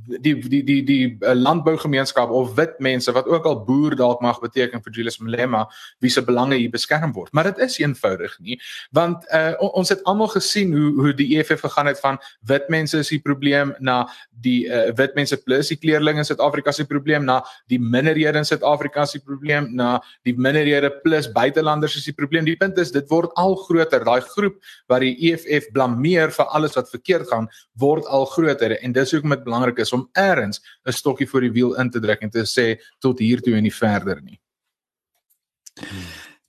[0.06, 4.40] die die die die uh, landbougemeenskap of wit mense wat ook al boer dalk mag
[4.40, 5.64] beteken vir Julius Malema
[6.00, 7.32] wie se belange hier beskerm word.
[7.32, 8.58] Maar dit is eenvoudig nie
[8.92, 12.98] want uh, ons het almal gesien hoe hoe die EFF gegaan het van wit mense
[12.98, 14.04] is die probleem na
[14.44, 17.40] die uh, wit mense plus die kleerlinge in Suid-Afrika se probleem na
[17.72, 22.44] die minderhede in Suid-Afrika se probleem na die minderhede plus buitelanders is die probleem.
[22.44, 24.04] Die punt is dit word al groter.
[24.04, 27.48] Daai groep wat die EFF blameer vir alles wat verkeerd gaan
[27.80, 31.52] word al groter en dis hoekom dit belangrik is om eers 'n stokkie voor die
[31.52, 34.40] wiel in te druk en te sê tot hier toe en nie verder nie.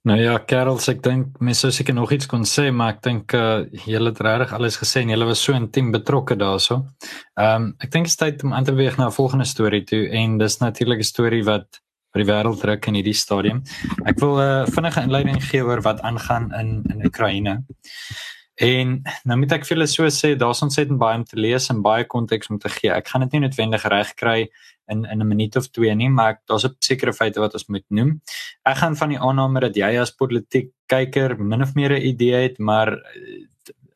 [0.05, 3.33] Nou ja, Karel, ek dink mense sou seker nog iets kon sê, maar ek dink
[3.33, 6.83] uh julle het regtig alles gesê en julle was so intiem betrokke daaroor.
[7.41, 9.81] Ehm um, ek dink dit is tyd om aan te beweeg na 'n volgende storie
[9.83, 11.81] toe en dis natuurlik 'n storie wat
[12.13, 13.63] vir die wêreld druk in hierdie stadium.
[14.05, 17.65] Ek wil 'n uh, eh, vinnige inleiding gee oor wat aangaan in in Oekraïne.
[18.55, 21.81] En nou moet ek vir julle so sê, daar's ontsettend baie om te lees en
[21.83, 22.91] baie konteks om te gee.
[22.91, 24.37] Ek gaan dit nie noodwendig reg kry
[24.87, 27.85] in in 'n minuut of twee nie, maar daar's 'n sekere feite wat ons moet
[27.89, 28.21] noem.
[28.65, 32.43] Ek gaan van die aanname dat jy as politiek kyker min of meer 'n idee
[32.43, 33.01] het, maar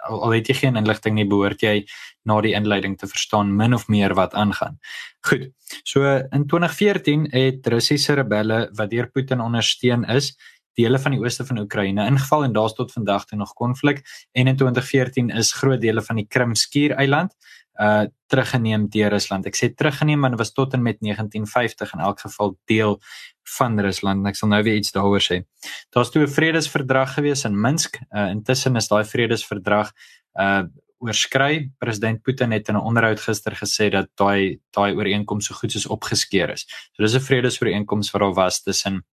[0.08, 1.86] al, al het jy geen inligting nie behoort jy
[2.26, 4.80] na die inleiding te verstaan min of meer wat aangaan.
[5.28, 5.52] Goed.
[5.84, 10.36] So in 2014 het Russiese rebelle wat deur Putin ondersteun is,
[10.80, 14.48] dele van die ooste van Oekraïne ingeval en daar's tot vandag toe nog konflik en
[14.48, 17.36] in 2014 is groot dele van die Krim skiereiland
[17.80, 19.48] uh teruggeneem deur Rusland.
[19.50, 23.00] Ek sê teruggeneem want dit was tot en met 1950 in elk geval deel
[23.58, 24.28] van Rusland.
[24.30, 25.40] Ek sal nou weer iets daaroor sê.
[25.96, 27.98] Daar's toe 'n vredesverdrag gewees in Minsk.
[28.12, 29.92] Uh intussen is daai vredesverdrag
[30.36, 30.64] uh
[31.00, 31.72] oorskry.
[31.80, 35.88] President Putin het in 'n onderhoud gister gesê dat daai daai ooreenkoms so goed soos
[35.88, 36.68] opgeskeer is.
[36.94, 39.06] So dis 'n vredesooreenkoms wat al was tussen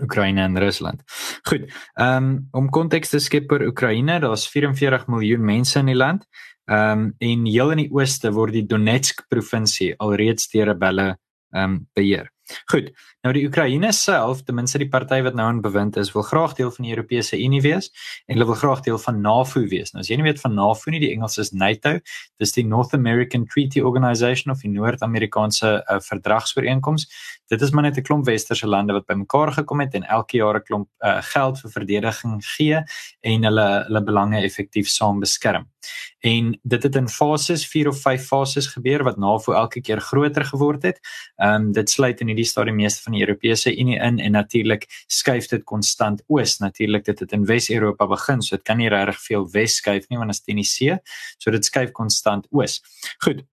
[0.00, 1.02] Oekraïne en Rusland.
[1.48, 1.68] Goed.
[1.94, 6.26] Ehm um, om konteks te skep oor Oekraïne, daar's 44 miljoen mense in die land.
[6.70, 11.16] Ehm um, en heel in die ooste word die Donetsk provinsie alreeds deur rebelle
[11.52, 12.30] ehm um, beheer.
[12.70, 12.90] Goed.
[13.22, 16.56] Nou die Oekraïne self, ten minste die party wat nou in bewind is, wil graag
[16.58, 17.90] deel van die Europese Unie wees
[18.26, 19.92] en hulle wil graag deel van NAVO wees.
[19.94, 21.94] Nou as jy nie weet van NAVO nie, die Engels is NATO,
[22.42, 27.06] dis die North American Treaty Organization of die Noord-Amerikaanse uh, verdragsooreenkoms.
[27.52, 30.56] Dit is maar net 'n klomp westerse lande wat bymekaar gekom het en elke jaar
[30.56, 32.78] 'n klomp uh, geld vir verdediging gee
[33.20, 35.68] en hulle hulle belange effektief saam beskerm.
[36.20, 40.44] En dit het in fases, 4 of 5 fases gebeur wat NAVO elke keer groter
[40.44, 41.00] geword het.
[41.36, 44.86] Ehm um, dit sluit in hierdie stadium meeste van die Europese Unie in en natuurlik
[45.06, 46.58] skuif dit konstant oos.
[46.58, 50.18] Natuurlik dit het in Wes-Europa begin, so dit kan nie regtig veel wes skuif nie
[50.18, 50.96] want dit is teen die see.
[51.38, 52.80] So dit skuif konstant oos.
[53.18, 53.44] Goed.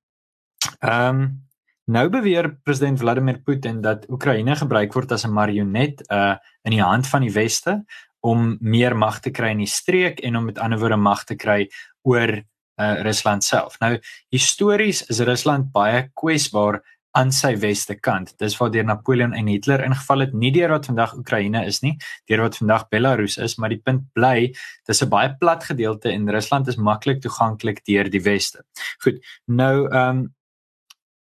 [0.79, 1.48] Ehm um,
[1.89, 6.83] nou beweer president Vladimir Putin dat Oekraïne gebruik word as 'n marionet uh in die
[6.83, 7.83] hand van die weste
[8.19, 11.35] om meer mag te kry in die streek en om met ander woorde mag te
[11.35, 11.69] kry
[12.03, 12.43] oor
[12.79, 13.79] uh, Rusland self.
[13.79, 13.97] Nou
[14.29, 16.81] histories is Rusland baie kwesbaar
[17.17, 18.35] aan sy weste kant.
[18.37, 21.95] Dis waar deur Napoleon en Hitler ingeval het, nie deur wat vandag Oekraïne is nie,
[22.29, 24.53] deur wat vandag Belarus is, maar die punt bly,
[24.85, 28.63] dis 'n baie plat gedeelte en Rusland is maklik toeganklik deur die weste.
[29.03, 29.23] Goed.
[29.47, 30.27] Nou ehm um,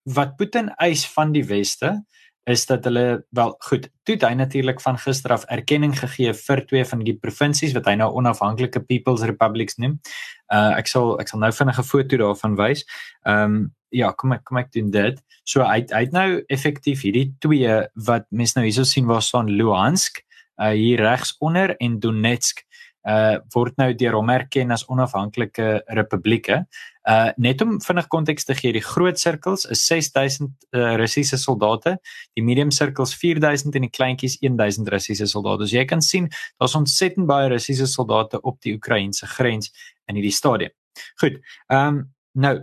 [0.05, 1.97] wat Putin eis van die weste
[2.49, 6.85] is dat hulle wel goed, toe hy natuurlik van gister af erkenning gegee vir twee
[6.89, 9.99] van die provinsies wat hy nou onafhanklike People's Republics noem.
[10.53, 12.85] Uh ek sal ek sal nou vinnig 'n foto daarvan wys.
[13.27, 13.59] Ehm um,
[13.91, 15.21] ja, kom ek kom ek doen dit.
[15.45, 19.53] So hy hy het nou effektief hierdie twee wat mense nou hierso sien waar staan
[19.53, 20.25] Luhansk
[20.59, 22.65] uh hier regs onder en Donetsk
[23.09, 26.61] uh word nou deur hom erken as onafhanklike republieke.
[27.09, 31.97] Uh net om vinnig konteks te gee, die groot sirkels is 6000 uh, Russiese soldate,
[32.37, 35.67] die medium sirkels 4000 en die kleintjies 1000 Russiese soldate.
[35.67, 36.29] So jy kan sien,
[36.61, 39.73] daar's ontsettend baie Russiese soldate op die Oekraïense grens
[40.09, 40.75] in hierdie stadium.
[41.23, 41.41] Goed.
[41.73, 42.07] Ehm um,
[42.39, 42.59] nou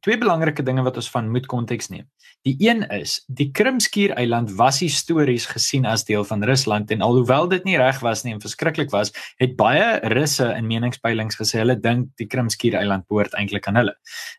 [0.00, 2.06] twee belangrike dinge wat ons van moet konteks neem.
[2.46, 7.64] Die een is, die Krimskiereiland was histories gesien as deel van Rusland en alhoewel dit
[7.66, 9.10] nie reg was nie en verskriklik was,
[9.42, 13.94] het baie Russe in meningspeilings gesê hulle dink die Krimskiereiland behoort eintlik aan hulle.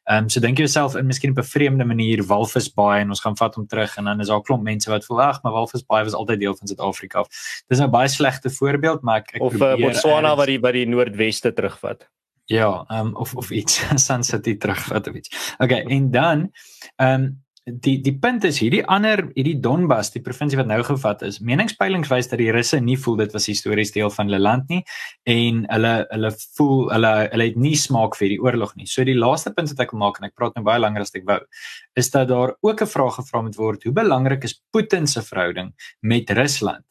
[0.07, 3.37] Ehm um, so dink jouself in miskien op 'n vreemde manier Walvisbaai en ons gaan
[3.37, 6.03] vat hom terug en dan is daar 'n klomp mense wat voel ag, maar Walvisbaai
[6.03, 7.25] was altyd deel van Suid-Afrika.
[7.67, 10.87] Dis nou baie slegte voorbeeld, maar ek ek of uh, Botswana wat die wat die
[10.87, 12.07] noordweste terugvat.
[12.49, 15.53] Ja, um, of of iets Sun City terugvat of iets.
[15.57, 16.49] Okay, en dan
[16.95, 21.21] ehm um, die die punt is hierdie ander hierdie Donbas, die provinsie wat nou gevat
[21.27, 21.37] is.
[21.45, 24.81] Meningspeilings wys dat die Russe nie voel dit was histories deel van hulle land nie
[25.29, 28.89] en hulle hulle voel hulle hulle het nie smaak vir die oorlog nie.
[28.89, 31.13] So die laaste punt wat ek wil maak en ek praat nou baie langer as
[31.13, 31.39] ek wou,
[31.99, 35.73] is dat daar ook 'n vraag gevra moet word, hoe belangrik is Putin se verhouding
[36.01, 36.85] met Rusland?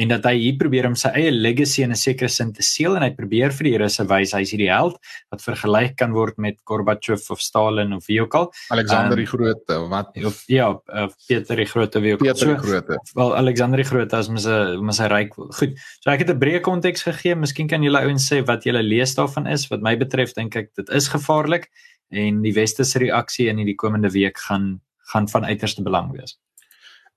[0.00, 2.96] En dat hy hier probeer om sy eie legacy in 'n sekere sin te seël
[2.96, 4.96] en hy probeer vir die Russe wys hy's hierdie held
[5.30, 8.48] wat vergelyk kan word met Gorbachev of Stalin of wie ook al.
[8.70, 12.56] Alexander um, die Grote wat of ja of Peter die Grote wie ook Peter die
[12.56, 12.98] Grote.
[13.04, 15.78] so, wel Alexander die Grote as mens 'n mens hy ryk goed.
[16.00, 17.34] So ek het 'n breë konteks gegee.
[17.34, 19.68] Miskien kan julle ouens sê wat julle lees daarvan is.
[19.68, 21.68] Wat my betref dink ek dit is gevaarlik
[22.10, 24.80] en die weste se reaksie in hierdie komende week gaan
[25.12, 26.38] gaan van uiterste belang wees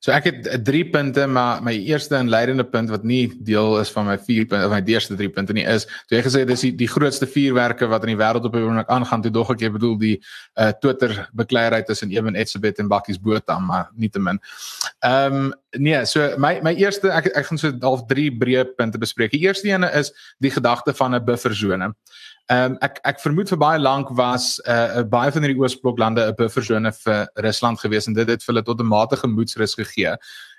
[0.03, 3.91] So ek het drie punte, maar my eerste en leidende punt wat nie deel is
[3.95, 6.65] van my vier punte of my eerste drie punte nie is, toe jy gesê dis
[6.65, 9.63] die, die grootste vuurwerke wat in die wêreld op die oomblik aangaan, toe dog ek
[9.63, 10.17] jy bedoel die
[10.59, 14.41] uh Twitter bekleierheid tussen Eben Etzebeth en Bakkies Botha, maar nietemin.
[15.07, 18.99] Ehm um, nee, so my my eerste ek ek gaan so half drie breë punte
[18.99, 19.31] bespreek.
[19.31, 20.11] Die eerste ene is
[20.43, 21.93] die gedagte van 'n bufferzone.
[22.51, 26.35] Ehm um, ek ek vermoed vir baie lank was uh, baie van hierdie oosbloklande 'n
[26.35, 30.17] bufferzone vir Rusland gewees en dit het vir hulle tot 'n matige gemoedsrus gegee.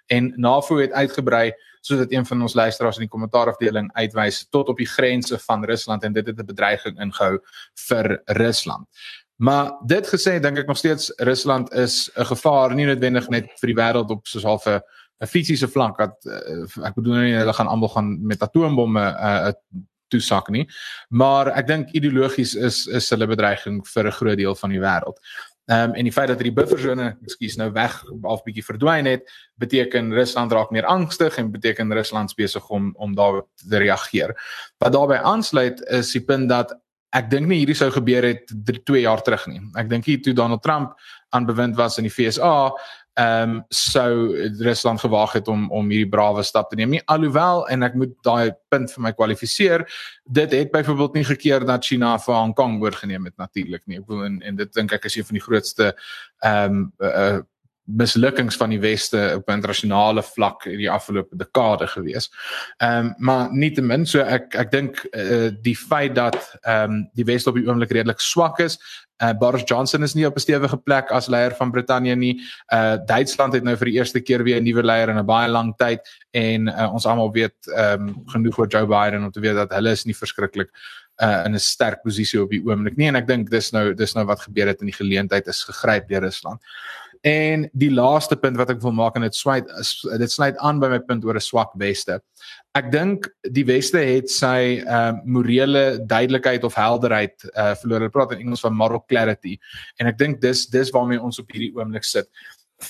[0.08, 4.68] En NAVO het uitgebrei soos dit een van ons luisteraars in die kommentaarafdeling uitwys tot
[4.68, 7.38] op die grense van Rusland en dit het 'n bedreiging ingehou
[7.88, 8.86] vir Rusland.
[9.36, 13.66] Maar dit gesê dink ek nog steeds Rusland is 'n gevaar nie noodwendig net vir
[13.66, 14.80] die wêreld op soos half 'n
[15.20, 19.52] 'n fisiese vlak dat uh, ek bedoel nie hulle gaan almal gaan met atoombomme uh,
[20.08, 20.66] toesak nie.
[21.08, 25.18] Maar ek dink ideologies is is hulle bedreiging vir 'n groot deel van die wêreld.
[25.66, 29.30] Ehm um, en die feit dat hierdie buffersone, ekskuus, nou weg of bietjie verdwyn het,
[29.56, 34.34] beteken Rusland raak meer angstig en beteken Rusland besig om om daarop te reageer.
[34.78, 36.74] Wat daarbey aansluit is die punt dat
[37.14, 39.62] ek dink nie hierdie sou gebeur het 2 jaar terug nie.
[39.78, 40.98] Ek dink hier toe Donald Trump
[41.30, 42.70] aan bewind was in die FSA,
[43.14, 46.90] ehm um, sou Rusland gewaag het om om hierdie brawe stap te neem.
[46.90, 49.86] Nie alhoewel en ek moet daai punt vir my kwalifiseer,
[50.26, 54.00] dit het byvoorbeeld nie gekeer dat China vir Hong Kong oorgeneem het natuurlik nie.
[54.02, 55.92] Ek wil en, en dit dink ek is een van die grootste
[56.42, 57.42] ehm um, uh,
[57.84, 62.30] mislukkings van die weste op internasionale vlak in die afgelope dekade gewees.
[62.78, 67.26] Ehm um, maar nietemin so ek ek dink uh, die feit dat ehm um, die
[67.28, 68.78] weste op die oomblik redelik swak is.
[69.22, 72.40] Uh, Boris Johnson is nie op 'n stewige plek as leier van Brittanje nie.
[72.72, 75.48] Uh Duitsland het nou vir die eerste keer weer 'n nuwe leier in 'n baie
[75.48, 79.40] lang tyd en uh, ons almal weet ehm um, genoeg oor Joe Biden om te
[79.40, 80.70] weet dat hulle is nie verskriklik
[81.22, 84.14] uh in 'n sterk posisie op die oomblik nie en ek dink dis nou dis
[84.14, 86.60] nou wat gebeur het in die geleentheid is gegryp deur Rusland.
[87.24, 89.68] En die laaste punt wat ek wil maak en dit sluit
[90.20, 92.18] dit sluit aan by my punt oor 'n swak weste.
[92.76, 98.04] Ek dink die weste het sy ehm uh, morele duidelikheid of helderheid uh verloor.
[98.04, 99.56] Hulle praat in Engels van moral clarity.
[99.96, 102.28] En ek dink dis dis waarmee ons op hierdie oomblik sit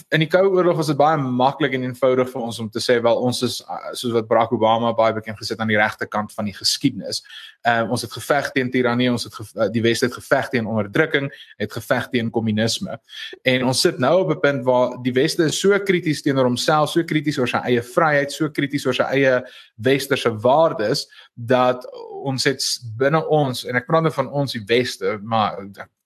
[0.08, 2.96] in die Koue Oorlog was dit baie maklik en eenvoudig vir ons om te sê
[3.04, 6.32] wel ons is uh, soos wat Barack Obama baie bekend gesit aan die regte kant
[6.34, 7.20] van die geskiedenis.
[7.64, 10.68] Ehm uh, ons het geveg teen tirannie, ons het uh, die Wes het geveg teen
[10.70, 11.28] onderdrukking,
[11.60, 12.98] het geveg teen kommunisme.
[13.44, 16.90] En ons sit nou op 'n punt waar die Weste is so krities teenoor homself,
[16.90, 19.42] so krities oor sy eie vryheid, so krities oor sy eie
[19.76, 21.84] westerse waardes dat
[22.24, 22.62] ons het
[22.96, 25.60] binne ons en ek praat nou van ons die Weste, maar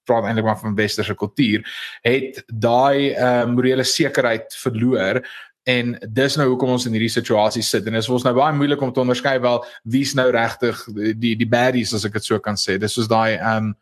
[0.09, 1.66] praat eintlik maar van westerse kultuur
[2.07, 5.23] het daai uh, morele sekerheid verloor.
[5.68, 7.85] En dis nou hoekom ons in hierdie situasie sit.
[7.85, 9.61] En dit is vir ons nou baie moeilik om te onderskei wel
[9.92, 10.81] wie's nou regtig
[11.21, 12.79] die die baddies as ek dit so kan sê.
[12.81, 13.75] Dis soos daai um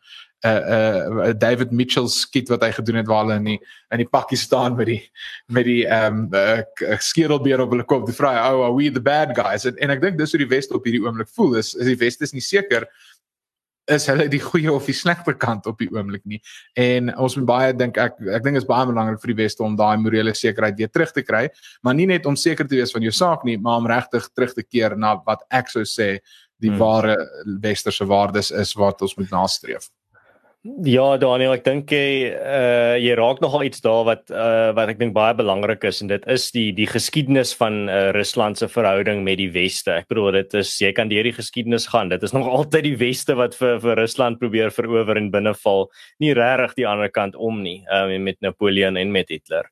[0.45, 3.57] uh uh David Mitchell skiet wat hy gedoen het waar hulle in die
[3.95, 4.99] in die pakkie staan met die
[5.49, 6.59] met die um uh,
[7.01, 9.65] skedelbeer op hulle kop die vrae oh are we the bad guys?
[9.65, 11.55] En, en ek dink dis hoe die weste op hierdie oomblik voel.
[11.63, 12.85] Is is die weste is nie seker
[13.87, 16.39] is hulle die goeie of die slegte kant op die oomblik nie.
[16.77, 19.77] En ons moet baie dink ek ek dink is baie belangrik vir die weste om
[19.79, 21.47] daai morele sekerheid weer terug te kry,
[21.83, 24.55] maar nie net om seker te wees van jou saak nie, maar om regtig terug
[24.57, 26.17] te keer na wat ek sou sê
[26.57, 26.81] die hmm.
[26.81, 27.17] ware
[27.63, 29.89] westerse waardes is wat ons moet nastreef.
[30.67, 34.97] Ja, Daniel, ek dink jy uh jy raak nogal iets daar wat uh wat ek
[34.99, 39.21] dink baie belangrik is en dit is die die geskiedenis van uh Rusland se verhouding
[39.23, 39.93] met die weste.
[40.01, 42.11] Ek bedoel dit is jy kan deur die geskiedenis gaan.
[42.11, 45.87] Dit is nog altyd die weste wat vir vir Rusland probeer verower en binneval,
[46.19, 49.71] nie regtig die ander kant om nie, uh met Napoleon en met Hitler.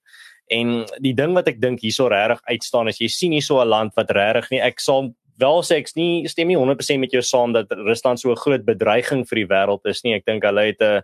[0.53, 3.67] En die ding wat ek dink hierso regtig uitstaan is jy sien hier so 'n
[3.67, 7.21] land wat regtig nie ek sal wel sê ek nie stem nie 100% met jou
[7.21, 10.13] saam dat Rusland so 'n groot bedreiging vir die wêreld is nie.
[10.13, 11.01] Ek dink hulle het 'n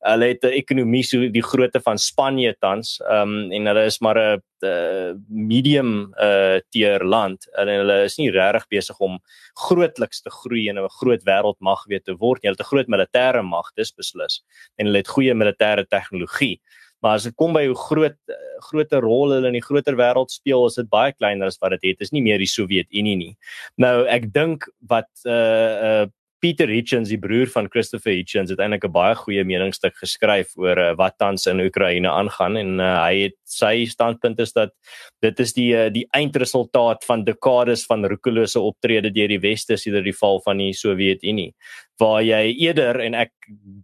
[0.00, 3.00] hulle het 'n ekonomie so die grootte van Spanje tans.
[3.00, 7.48] Ehm um, en hulle is maar 'n medium uh tier land.
[7.56, 9.18] En hulle is nie regtig besig om
[9.54, 12.50] grootliks te groei en 'n groot wêreldmag weer te word nie.
[12.50, 14.42] Hulle het 'n groot militêre mag, dis beslis.
[14.76, 16.60] En hulle het goeie militêre tegnologie.
[17.04, 18.16] Maar as dit kom by hoe groot
[18.68, 21.92] groter rol hulle in die groter wêreld speel, is dit baie kleiner as wat dit
[21.92, 21.98] het.
[22.00, 23.34] Dit is nie meer die Sowjetunie nie.
[23.78, 25.34] Nou ek dink wat uh
[25.90, 26.06] uh
[26.40, 30.78] Peter Hitchens, die broer van Christopher Hitchens, het eintlik 'n baie goeie meningsstuk geskryf oor
[30.78, 34.70] uh, wat tans in Oekraïne aangaan en uh, hy het sy standpunt is dat
[35.20, 40.04] dit is die uh, die eindresultaat van dekades van roekelose optrede deur die weste sedert
[40.04, 41.52] die val van die Sowjetunie
[41.98, 43.32] waar jy eerder en ek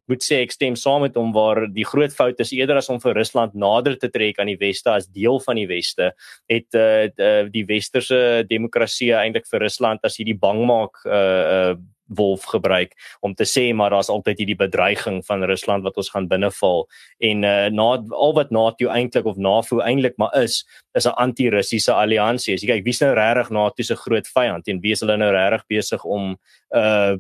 [0.07, 3.01] moet sê ek stem saam met hom waar die groot fout is eerder as om
[3.03, 6.13] vir Rusland nader te trek aan die weste as deel van die weste
[6.51, 7.09] het uh,
[7.51, 11.75] die westerse demokrasie eintlik vir Rusland as hierdie bangmaak uh, uh
[12.07, 16.29] wolf gebruik om te sê maar daar's altyd hierdie bedreiging van Rusland wat ons gaan
[16.29, 16.87] binneval
[17.19, 20.65] en uh, na al wat NATO eintlik of NAVO eintlik maar is
[20.95, 22.55] is 'n anti-Russiese alliansie.
[22.55, 25.31] As jy kyk wie's nou regtig NATO se groot vyand en wie is hulle nou
[25.33, 26.37] regtig besig om
[26.71, 27.17] uh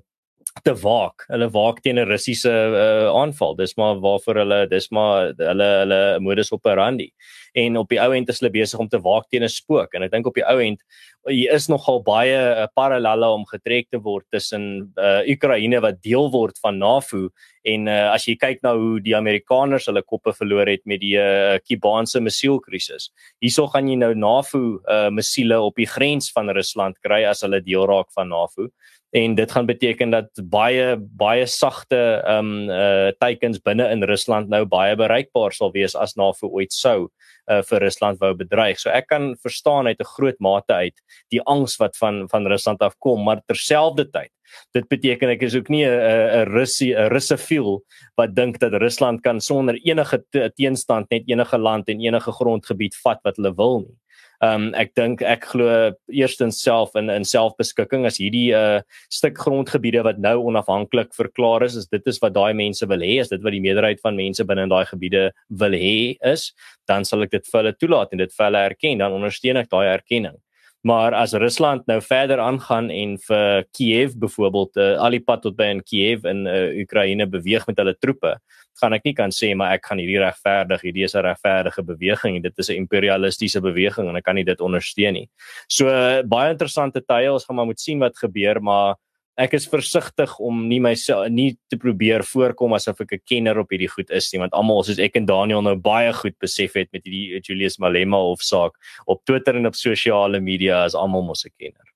[0.63, 1.25] te waak.
[1.29, 3.57] Hulle waak teen 'n Russiese uh, aanval.
[3.57, 7.11] Dis maar waarvoor hulle dis maar hulle hulle modus operandi.
[7.55, 10.03] En op die ou end is hulle besig om te waak teen 'n spook en
[10.03, 10.83] ek dink op die ou end
[11.31, 16.29] hier is nogal baie uh, parallelle om getrek te word tussen uh, Oekraïne wat deel
[16.31, 17.29] word van NAVO
[17.65, 21.15] en uh, as jy kyk na hoe die Amerikaners hulle koppe verloor het met die
[21.17, 23.09] uh, Kubaanse missielkrisis.
[23.41, 27.63] Hierso gaan jy nou NAVO uh, missiele op die grens van Rusland kry as hulle
[27.65, 28.69] deel raak van NAVO
[29.15, 34.49] en dit gaan beteken dat baie baie sagte ehm um, uh teikens binne in Rusland
[34.51, 37.09] nou baie bereikbaar sal wees as NAVO ooit sou
[37.51, 38.81] uh, vir Rusland wou bedreig.
[38.81, 40.99] So ek kan verstaan uit 'n groot mate uit
[41.31, 44.33] die angs wat van van Rusland afkom, maar terselfdertyd
[44.75, 47.83] Dit beteken ek is ook nie 'n 'n Russie 'n Russefiel
[48.17, 50.19] wat dink dat Rusland kan sonder enige
[50.55, 53.97] teenstand net enige land en enige grondgebied vat wat hulle wil nie.
[54.45, 55.67] Ehm um, ek dink ek glo
[56.13, 61.65] eerstens self in in selfbeskikking as hierdie 'n uh, stuk grondgebiede wat nou onafhanklik verklaar
[61.65, 64.17] is, is dit is wat daai mense wil hê, is dit wat die meerderheid van
[64.17, 65.31] mense binne in daai gebiede
[65.63, 66.53] wil hê is,
[66.91, 69.71] dan sal ek dit vir hulle toelaat en dit vir hulle erken, dan ondersteun ek
[69.71, 70.37] daai erkenning.
[70.85, 75.57] Maar as Rusland nou verder aangaan en vir Kiev byvoorbeeld uh, al die pad tot
[75.57, 78.35] by in Kiev in uh, Oekraïne beweeg met hulle troepe,
[78.81, 82.37] gaan ek nie kan sê maar ek gaan hierdie regverdig, hierdie is 'n regverdige beweging
[82.37, 85.29] en dit is 'n imperialistiese beweging en ek kan nie dit ondersteun nie.
[85.69, 85.87] So
[86.27, 88.97] baie interessante tye, ons gaan maar moet sien wat gebeur, maar
[89.37, 93.71] ek is versigtig om nie myself nie te probeer voorkom asof ek 'n kenner op
[93.71, 96.89] hierdie goed is nie want almal soos ek en Daniel nou baie goed besef het
[96.93, 98.73] met hierdie Julius Malema hofsaak
[99.07, 101.95] op Twitter en op sosiale media as almal mos 'n kenner.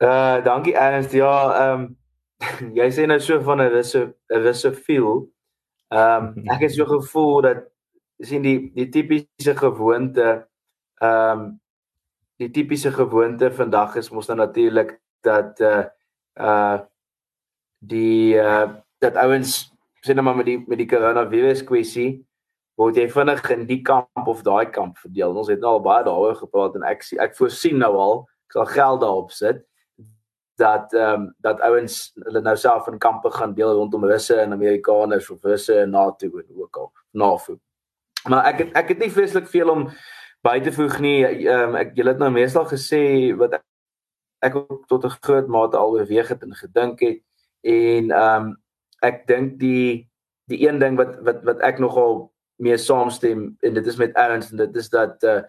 [0.00, 1.12] Uh dankie Ernst.
[1.12, 2.01] Ja, ehm um,
[2.78, 5.28] jy sê nou so van 'n wisse 'n wisse feel.
[5.92, 7.58] Ehm um, ek het so gevoel dat
[8.18, 10.48] sien die die tipiese gewoonte
[11.00, 11.60] ehm um,
[12.38, 15.84] die tipiese gewoonte vandag is mos nou natuurlik dat uh
[16.40, 16.78] uh
[17.78, 18.68] die uh
[18.98, 19.72] dat ouens
[20.02, 22.26] sê net maar met die met die coronavirus kwessie
[22.80, 25.36] word jy vinnig in die kamp of daai kamp verdeel.
[25.36, 28.16] Ons het nou al baie daaroor gepraat en ek ek voorsien nou al
[28.48, 29.62] ek sal geld daarop sit
[30.62, 34.52] dat ehm um, dat ouens hulle nou self in kampe gaan deel rondom Russe en
[34.52, 37.58] Amerikaners of Russe en NATO en ook al NAVO.
[38.28, 39.88] Maar ek het, ek het nie vreeslik veel om
[40.46, 41.18] by te voeg nie.
[41.26, 43.02] Ehm um, ek julle het nou meestal gesê
[43.38, 43.58] wat
[44.42, 47.20] ek, ook tot 'n groot mate al oorweeg het en gedink het
[47.62, 48.56] en ehm um,
[49.02, 50.08] ek dink die
[50.50, 52.32] die een ding wat wat wat ek nogal
[52.62, 55.42] mee saamstem en dit is met Ernst en dit is dat uh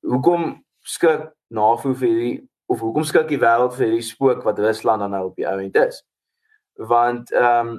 [0.00, 5.00] hoekom skik NAVO vir hierdie of hoekom skik die wêreld vir hierdie spook wat Rusland
[5.00, 6.02] dan nou op die ouend is?
[6.76, 7.76] Want ehm um,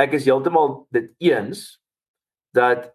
[0.00, 1.82] ek is heeltemal dit eens
[2.56, 2.86] dat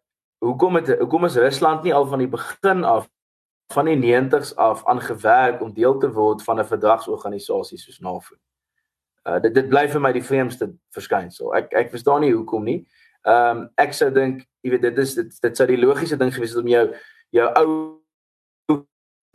[0.41, 3.09] hoekom het hoekom is Rusland nie al van die begin af
[3.73, 8.35] van die 90s af aangewerk om deel te word van 'n verdragsorganisasie soos NAVO?
[9.27, 11.55] Uh dit dit bly vir my die vreemdste verskynsel.
[11.55, 12.87] Ek ek verstaan nie hoekom nie.
[13.27, 16.33] Ehm um, ek sou dink, jy weet dit is dit dit sou die logiese ding
[16.33, 16.85] gewees het om jou
[17.29, 17.99] jou ou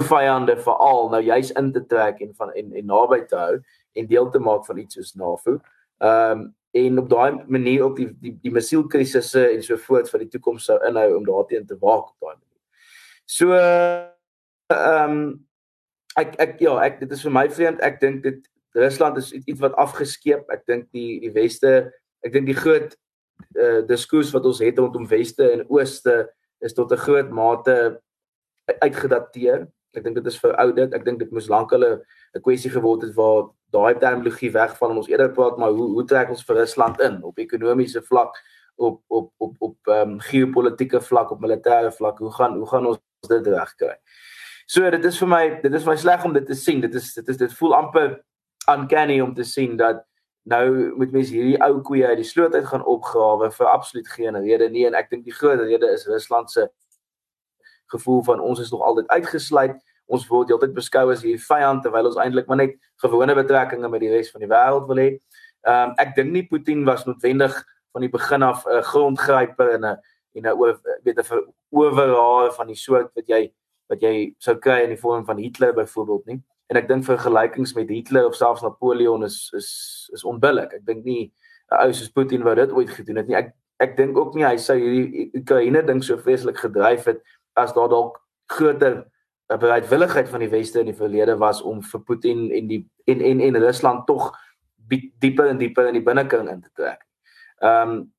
[0.03, 3.61] vyande veral nou juis in te trek en van en en naby te hou
[3.93, 5.61] en deel te maak van iets soos NAVO.
[6.03, 10.23] Ehm um, en op daai manier op die die die missielkrisisse en so voort vir
[10.25, 12.63] die toekoms sou inhou om daarteen te waak op daai manier.
[13.25, 15.27] So ehm um,
[16.17, 17.81] ek ek ja, ek dit is vir my vreemd.
[17.85, 18.41] Ek dink dit
[18.73, 20.49] Rusland is iets wat afgeskeep.
[20.53, 21.93] Ek dink die die weste,
[22.25, 22.97] ek dink die groot
[23.59, 28.01] uh diskurs wat ons het rondom weste en ooste is tot 'n groot mate
[28.81, 29.67] uitgedateer.
[29.93, 30.95] Ek dink dit is verouderd.
[30.97, 32.03] Ek dink dit moes lank hulle
[32.35, 36.05] 'n kwessie geword het waar daai terminologie wegval en ons eerder praat maar hoe hoe
[36.05, 37.23] trek ons vir Rusland in?
[37.23, 38.37] Op ekonomiese vlak
[38.77, 42.87] op op op op ehm um, geopolitiese vlak op militêre vlak hoe gaan hoe gaan
[42.87, 43.97] ons dit regkry?
[44.67, 46.81] So dit is vir my dit is my sleg om dit te sien.
[46.81, 48.23] Dit is dit is dit voel amper
[48.71, 50.05] uncanny om te sien dat
[50.43, 54.39] nou moet mense hierdie ou koeie uit die sloot uit gaan opgrawe vir absoluut geen
[54.41, 54.87] rede nie.
[54.87, 56.69] En ek dink die groot rede is Rusland se
[57.93, 59.77] gevoel van ons is nog altyd uitgesluit
[60.13, 62.75] ons word heeltyd beskou as hier vyand terwyl ons eintlik maar net
[63.05, 65.09] gewone betrekkinge met die res van die wêreld wil hê.
[65.63, 67.55] Ehm um, ek dink nie Putin was noodwendig
[67.93, 69.97] van die begin af 'n uh, grondgryper en 'n
[70.35, 73.53] en 'n weet 'n owerhaal van die soort wat jy
[73.89, 76.41] wat jy sou kry in die vorm van Hitler byvoorbeeld nie.
[76.69, 80.73] En ek dink vergelykings met Hitler of selfs Napoleon is is is onbillik.
[80.73, 81.33] Ek dink nie
[81.71, 83.37] 'n ou soos Putin wou dit ooit gedoen het nie.
[83.37, 87.23] Ek ek dink ook nie hy sou hierdie Oekraïne ding so vreeslik gedryf het
[87.55, 89.05] as daar dalk groter
[89.53, 93.21] 'n bereidwilligheid van die weste in die verlede was om vir Putin en die en
[93.21, 94.33] en en Rusland tog
[95.19, 97.07] dieper en dieper in die binnekring in te trek.
[97.59, 98.13] Ehm um,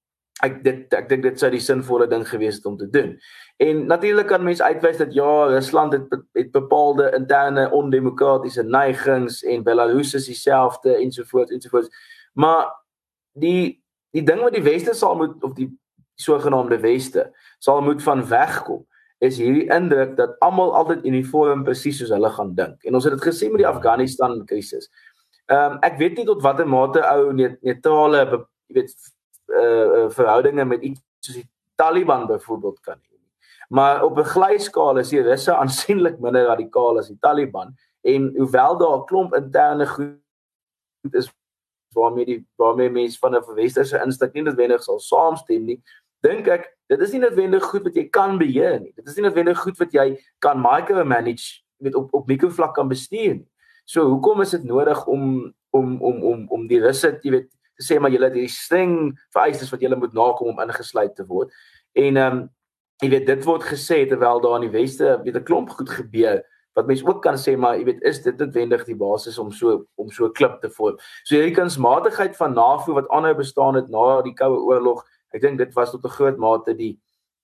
[0.43, 3.13] ek dit ek dink dit sou die sinvolle ding gewees het om te doen.
[3.63, 9.63] En natuurlik kan mense uitwys dat ja, Rusland het het bepaalde interne ondemokratiese neigings en
[9.63, 11.89] Belarus is dieselfde ensovoorts ensovoorts.
[12.33, 12.73] Maar
[13.33, 15.69] die die ding wat die weste sal moet of die
[16.15, 18.85] sogenaamde weste sal moet van wegkom
[19.23, 22.83] is hierdie indruk dat almal altyd uniform presies soos hulle gaan dink.
[22.83, 24.89] En ons het dit gesien met die Afghanistan krisis.
[25.51, 28.93] Ehm um, ek weet nie tot watter mate ou neutrale jy weet
[29.53, 31.49] uh verhoudinge met iets soos die
[31.79, 33.19] Taliban byvoorbeeld kan hê.
[33.69, 38.77] Maar op 'n glyskaal is die Russe aansienlik minder radikaal as die Taliban en hoewel
[38.77, 41.31] daar 'n klomp interne goed is
[41.93, 45.83] waarmee die waarmee mense van 'n westerse instuk nie noodwendig sal saamstem nie,
[46.23, 48.93] dink ek dit is nie noodwendig goed wat jy kan beheer nie.
[48.95, 50.07] Dit is nie noodwendig goed wat jy
[50.43, 53.49] kan micromanage met op op mikrovlak kan bestuur nie.
[53.85, 57.83] So hoekom is dit nodig om om om om om die russe, jy weet, te
[57.83, 58.97] sê maar julle het hierdie streng
[59.33, 61.51] vereistes wat julle moet nakom om ingesluit te word.
[61.97, 62.43] En ehm um,
[63.01, 66.43] jy weet dit word gesê terwyl daar in die weste weet 'n klomp goed gebeur
[66.75, 69.85] wat mense ook kan sê maar jy weet is dit noodwendig die basis om so
[69.95, 70.97] om so klip te vorm.
[71.23, 75.03] So hierdie kunsmatigheid van NAVO wat aanhou bestaan het na die Koue Oorlog,
[75.33, 76.97] ek dink dit was tot 'n groot mate die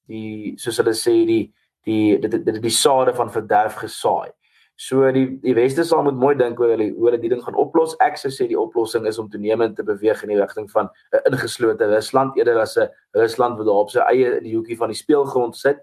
[0.07, 1.53] die soos hulle sê die
[1.85, 4.31] die dit dit die, die sade van verderf gesaai.
[4.79, 7.57] So die die weste sal moet mooi dink oor hulle hoe hulle die ding gaan
[7.59, 7.97] oplos.
[7.99, 11.33] Ek sou sê die oplossing is om toenemend te beweeg in die rigting van 'n
[11.33, 14.89] ingeslote Rusland eerder as 'n Rusland wat daar op sy eie in die hoekie van
[14.89, 15.79] die speelgrond sit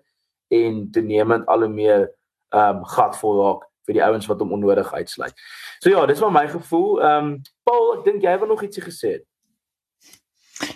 [0.48, 2.10] en toenemend al hoe meer
[2.54, 5.34] ehm um, gat vol raak vir die ouens wat hom onnodig uitsluit.
[5.80, 7.00] So ja, dis maar my gevoel.
[7.02, 9.20] Ehm um, Paul, ek dink jy het nog ietsie gesê.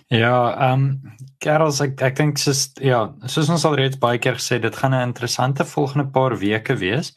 [0.09, 4.37] Ja, ehm um, Karels ek ek dink soos ja, soos ons al reeds baie keer
[4.37, 7.15] gesê, dit gaan 'n interessante volgende paar weke wees.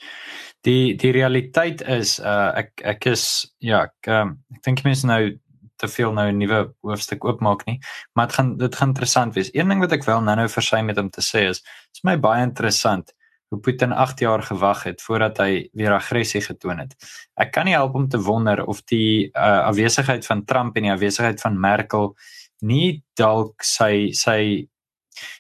[0.64, 5.39] Die die realiteit is uh ek ek is ja, ek um, ek dink mense nou
[5.76, 7.80] te veel nou 'n nuwe hoofstuk oopmaak nie,
[8.16, 9.49] maar dit gaan dit gaan interessant wees.
[9.53, 12.18] Een ding wat ek wel nou-nou versuim het om te sê is, dit is my
[12.18, 13.11] baie interessant
[13.53, 16.95] hoe Putin 8 jaar gewag het voordat hy weer aggressie getoon het.
[17.38, 20.93] Ek kan nie help om te wonder of die uh, afwesigheid van Trump en die
[20.93, 22.16] afwesigheid van Merkel
[22.64, 24.68] nie dalk sy sy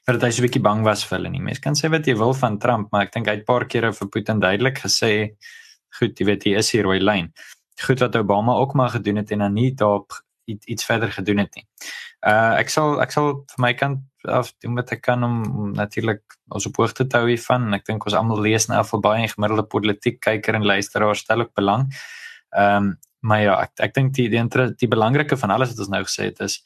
[0.05, 1.41] dat hy so 'n bietjie bang was vir hulle nie.
[1.41, 3.65] Mense kan sê wat jy wil van Trump, maar ek dink hy het 'n paar
[3.65, 5.35] kere vir Putin duidelik gesê,
[5.99, 7.33] goed, jy weet, hier is hier rooi lyn.
[7.81, 10.11] Goed wat Obama ook maar gedoen het en dan nie daarop
[10.45, 11.65] iets, iets verder gedoen het nie.
[12.25, 15.71] Uh ek sal ek sal vir my kant af doen wat ek kan om, om
[15.75, 16.21] natuurlik
[16.55, 17.73] ons op hoogte te hou hiervan.
[17.73, 21.53] Ek dink ons almal lees nou al baie gemiddelde politiek kyker en luisteraar stel ook
[21.55, 21.89] belang.
[22.55, 22.93] Ehm um,
[23.23, 26.03] maar ja, ek ek dink die die die, die belangrike van alles wat ons nou
[26.03, 26.59] gesê het is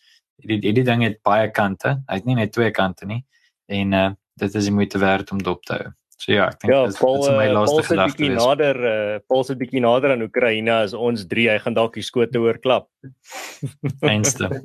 [0.43, 1.97] die die, die ding het baie kante.
[2.07, 3.23] Hy het nie net twee kante nie.
[3.67, 5.93] En uh dit is moeite werd om dop te hou.
[6.17, 8.25] So ja, ek dink ja, dit is my laaste gedagte.
[8.25, 11.97] Ja, nader uh Paul se bietjie nader aan Oekraïne as ons 3, hy gaan dalk
[11.97, 12.89] die skote oorklap.
[14.13, 14.49] Einste.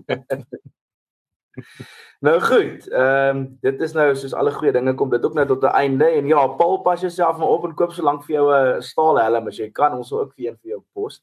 [2.23, 5.45] Nou goed, ehm um, dit is nou soos alle goeie dinge kom dit ook nou
[5.47, 8.35] tot 'n einde en ja, Paul pas jouself maar op en koop so lank vir
[8.37, 11.23] jou 'n uh, staalhelm as jy kan, ons sal ook vir een vir jou pos.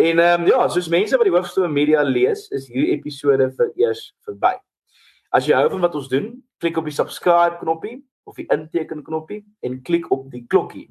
[0.00, 3.72] En ehm um, ja, soos mense wat die hoofstroom media lees, is hierdie episode vir
[3.76, 4.54] eers verby.
[5.28, 6.30] As jy hou van wat ons doen,
[6.62, 10.86] klik op die subscribe knoppie of die inteken knoppie en klik op die klokkie.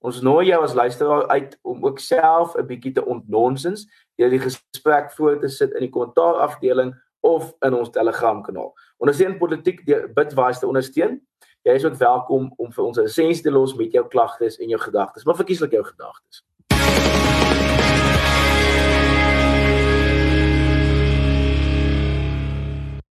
[0.00, 3.84] Ons nooi jou as luisteraar uit om ook self 'n bietjie te ontnonsens
[4.16, 8.72] deur die gesprek voor te sit in die kommentaar afdeling of in ons Telegram kanaal.
[8.96, 11.20] Ondersteun politiek deur Bitwise te ondersteun.
[11.68, 14.68] Jy is ook welkom om vir ons 'n sensie te los met jou klagtes en
[14.68, 16.44] jou gedagtes, maar verkieslik jou gedagtes.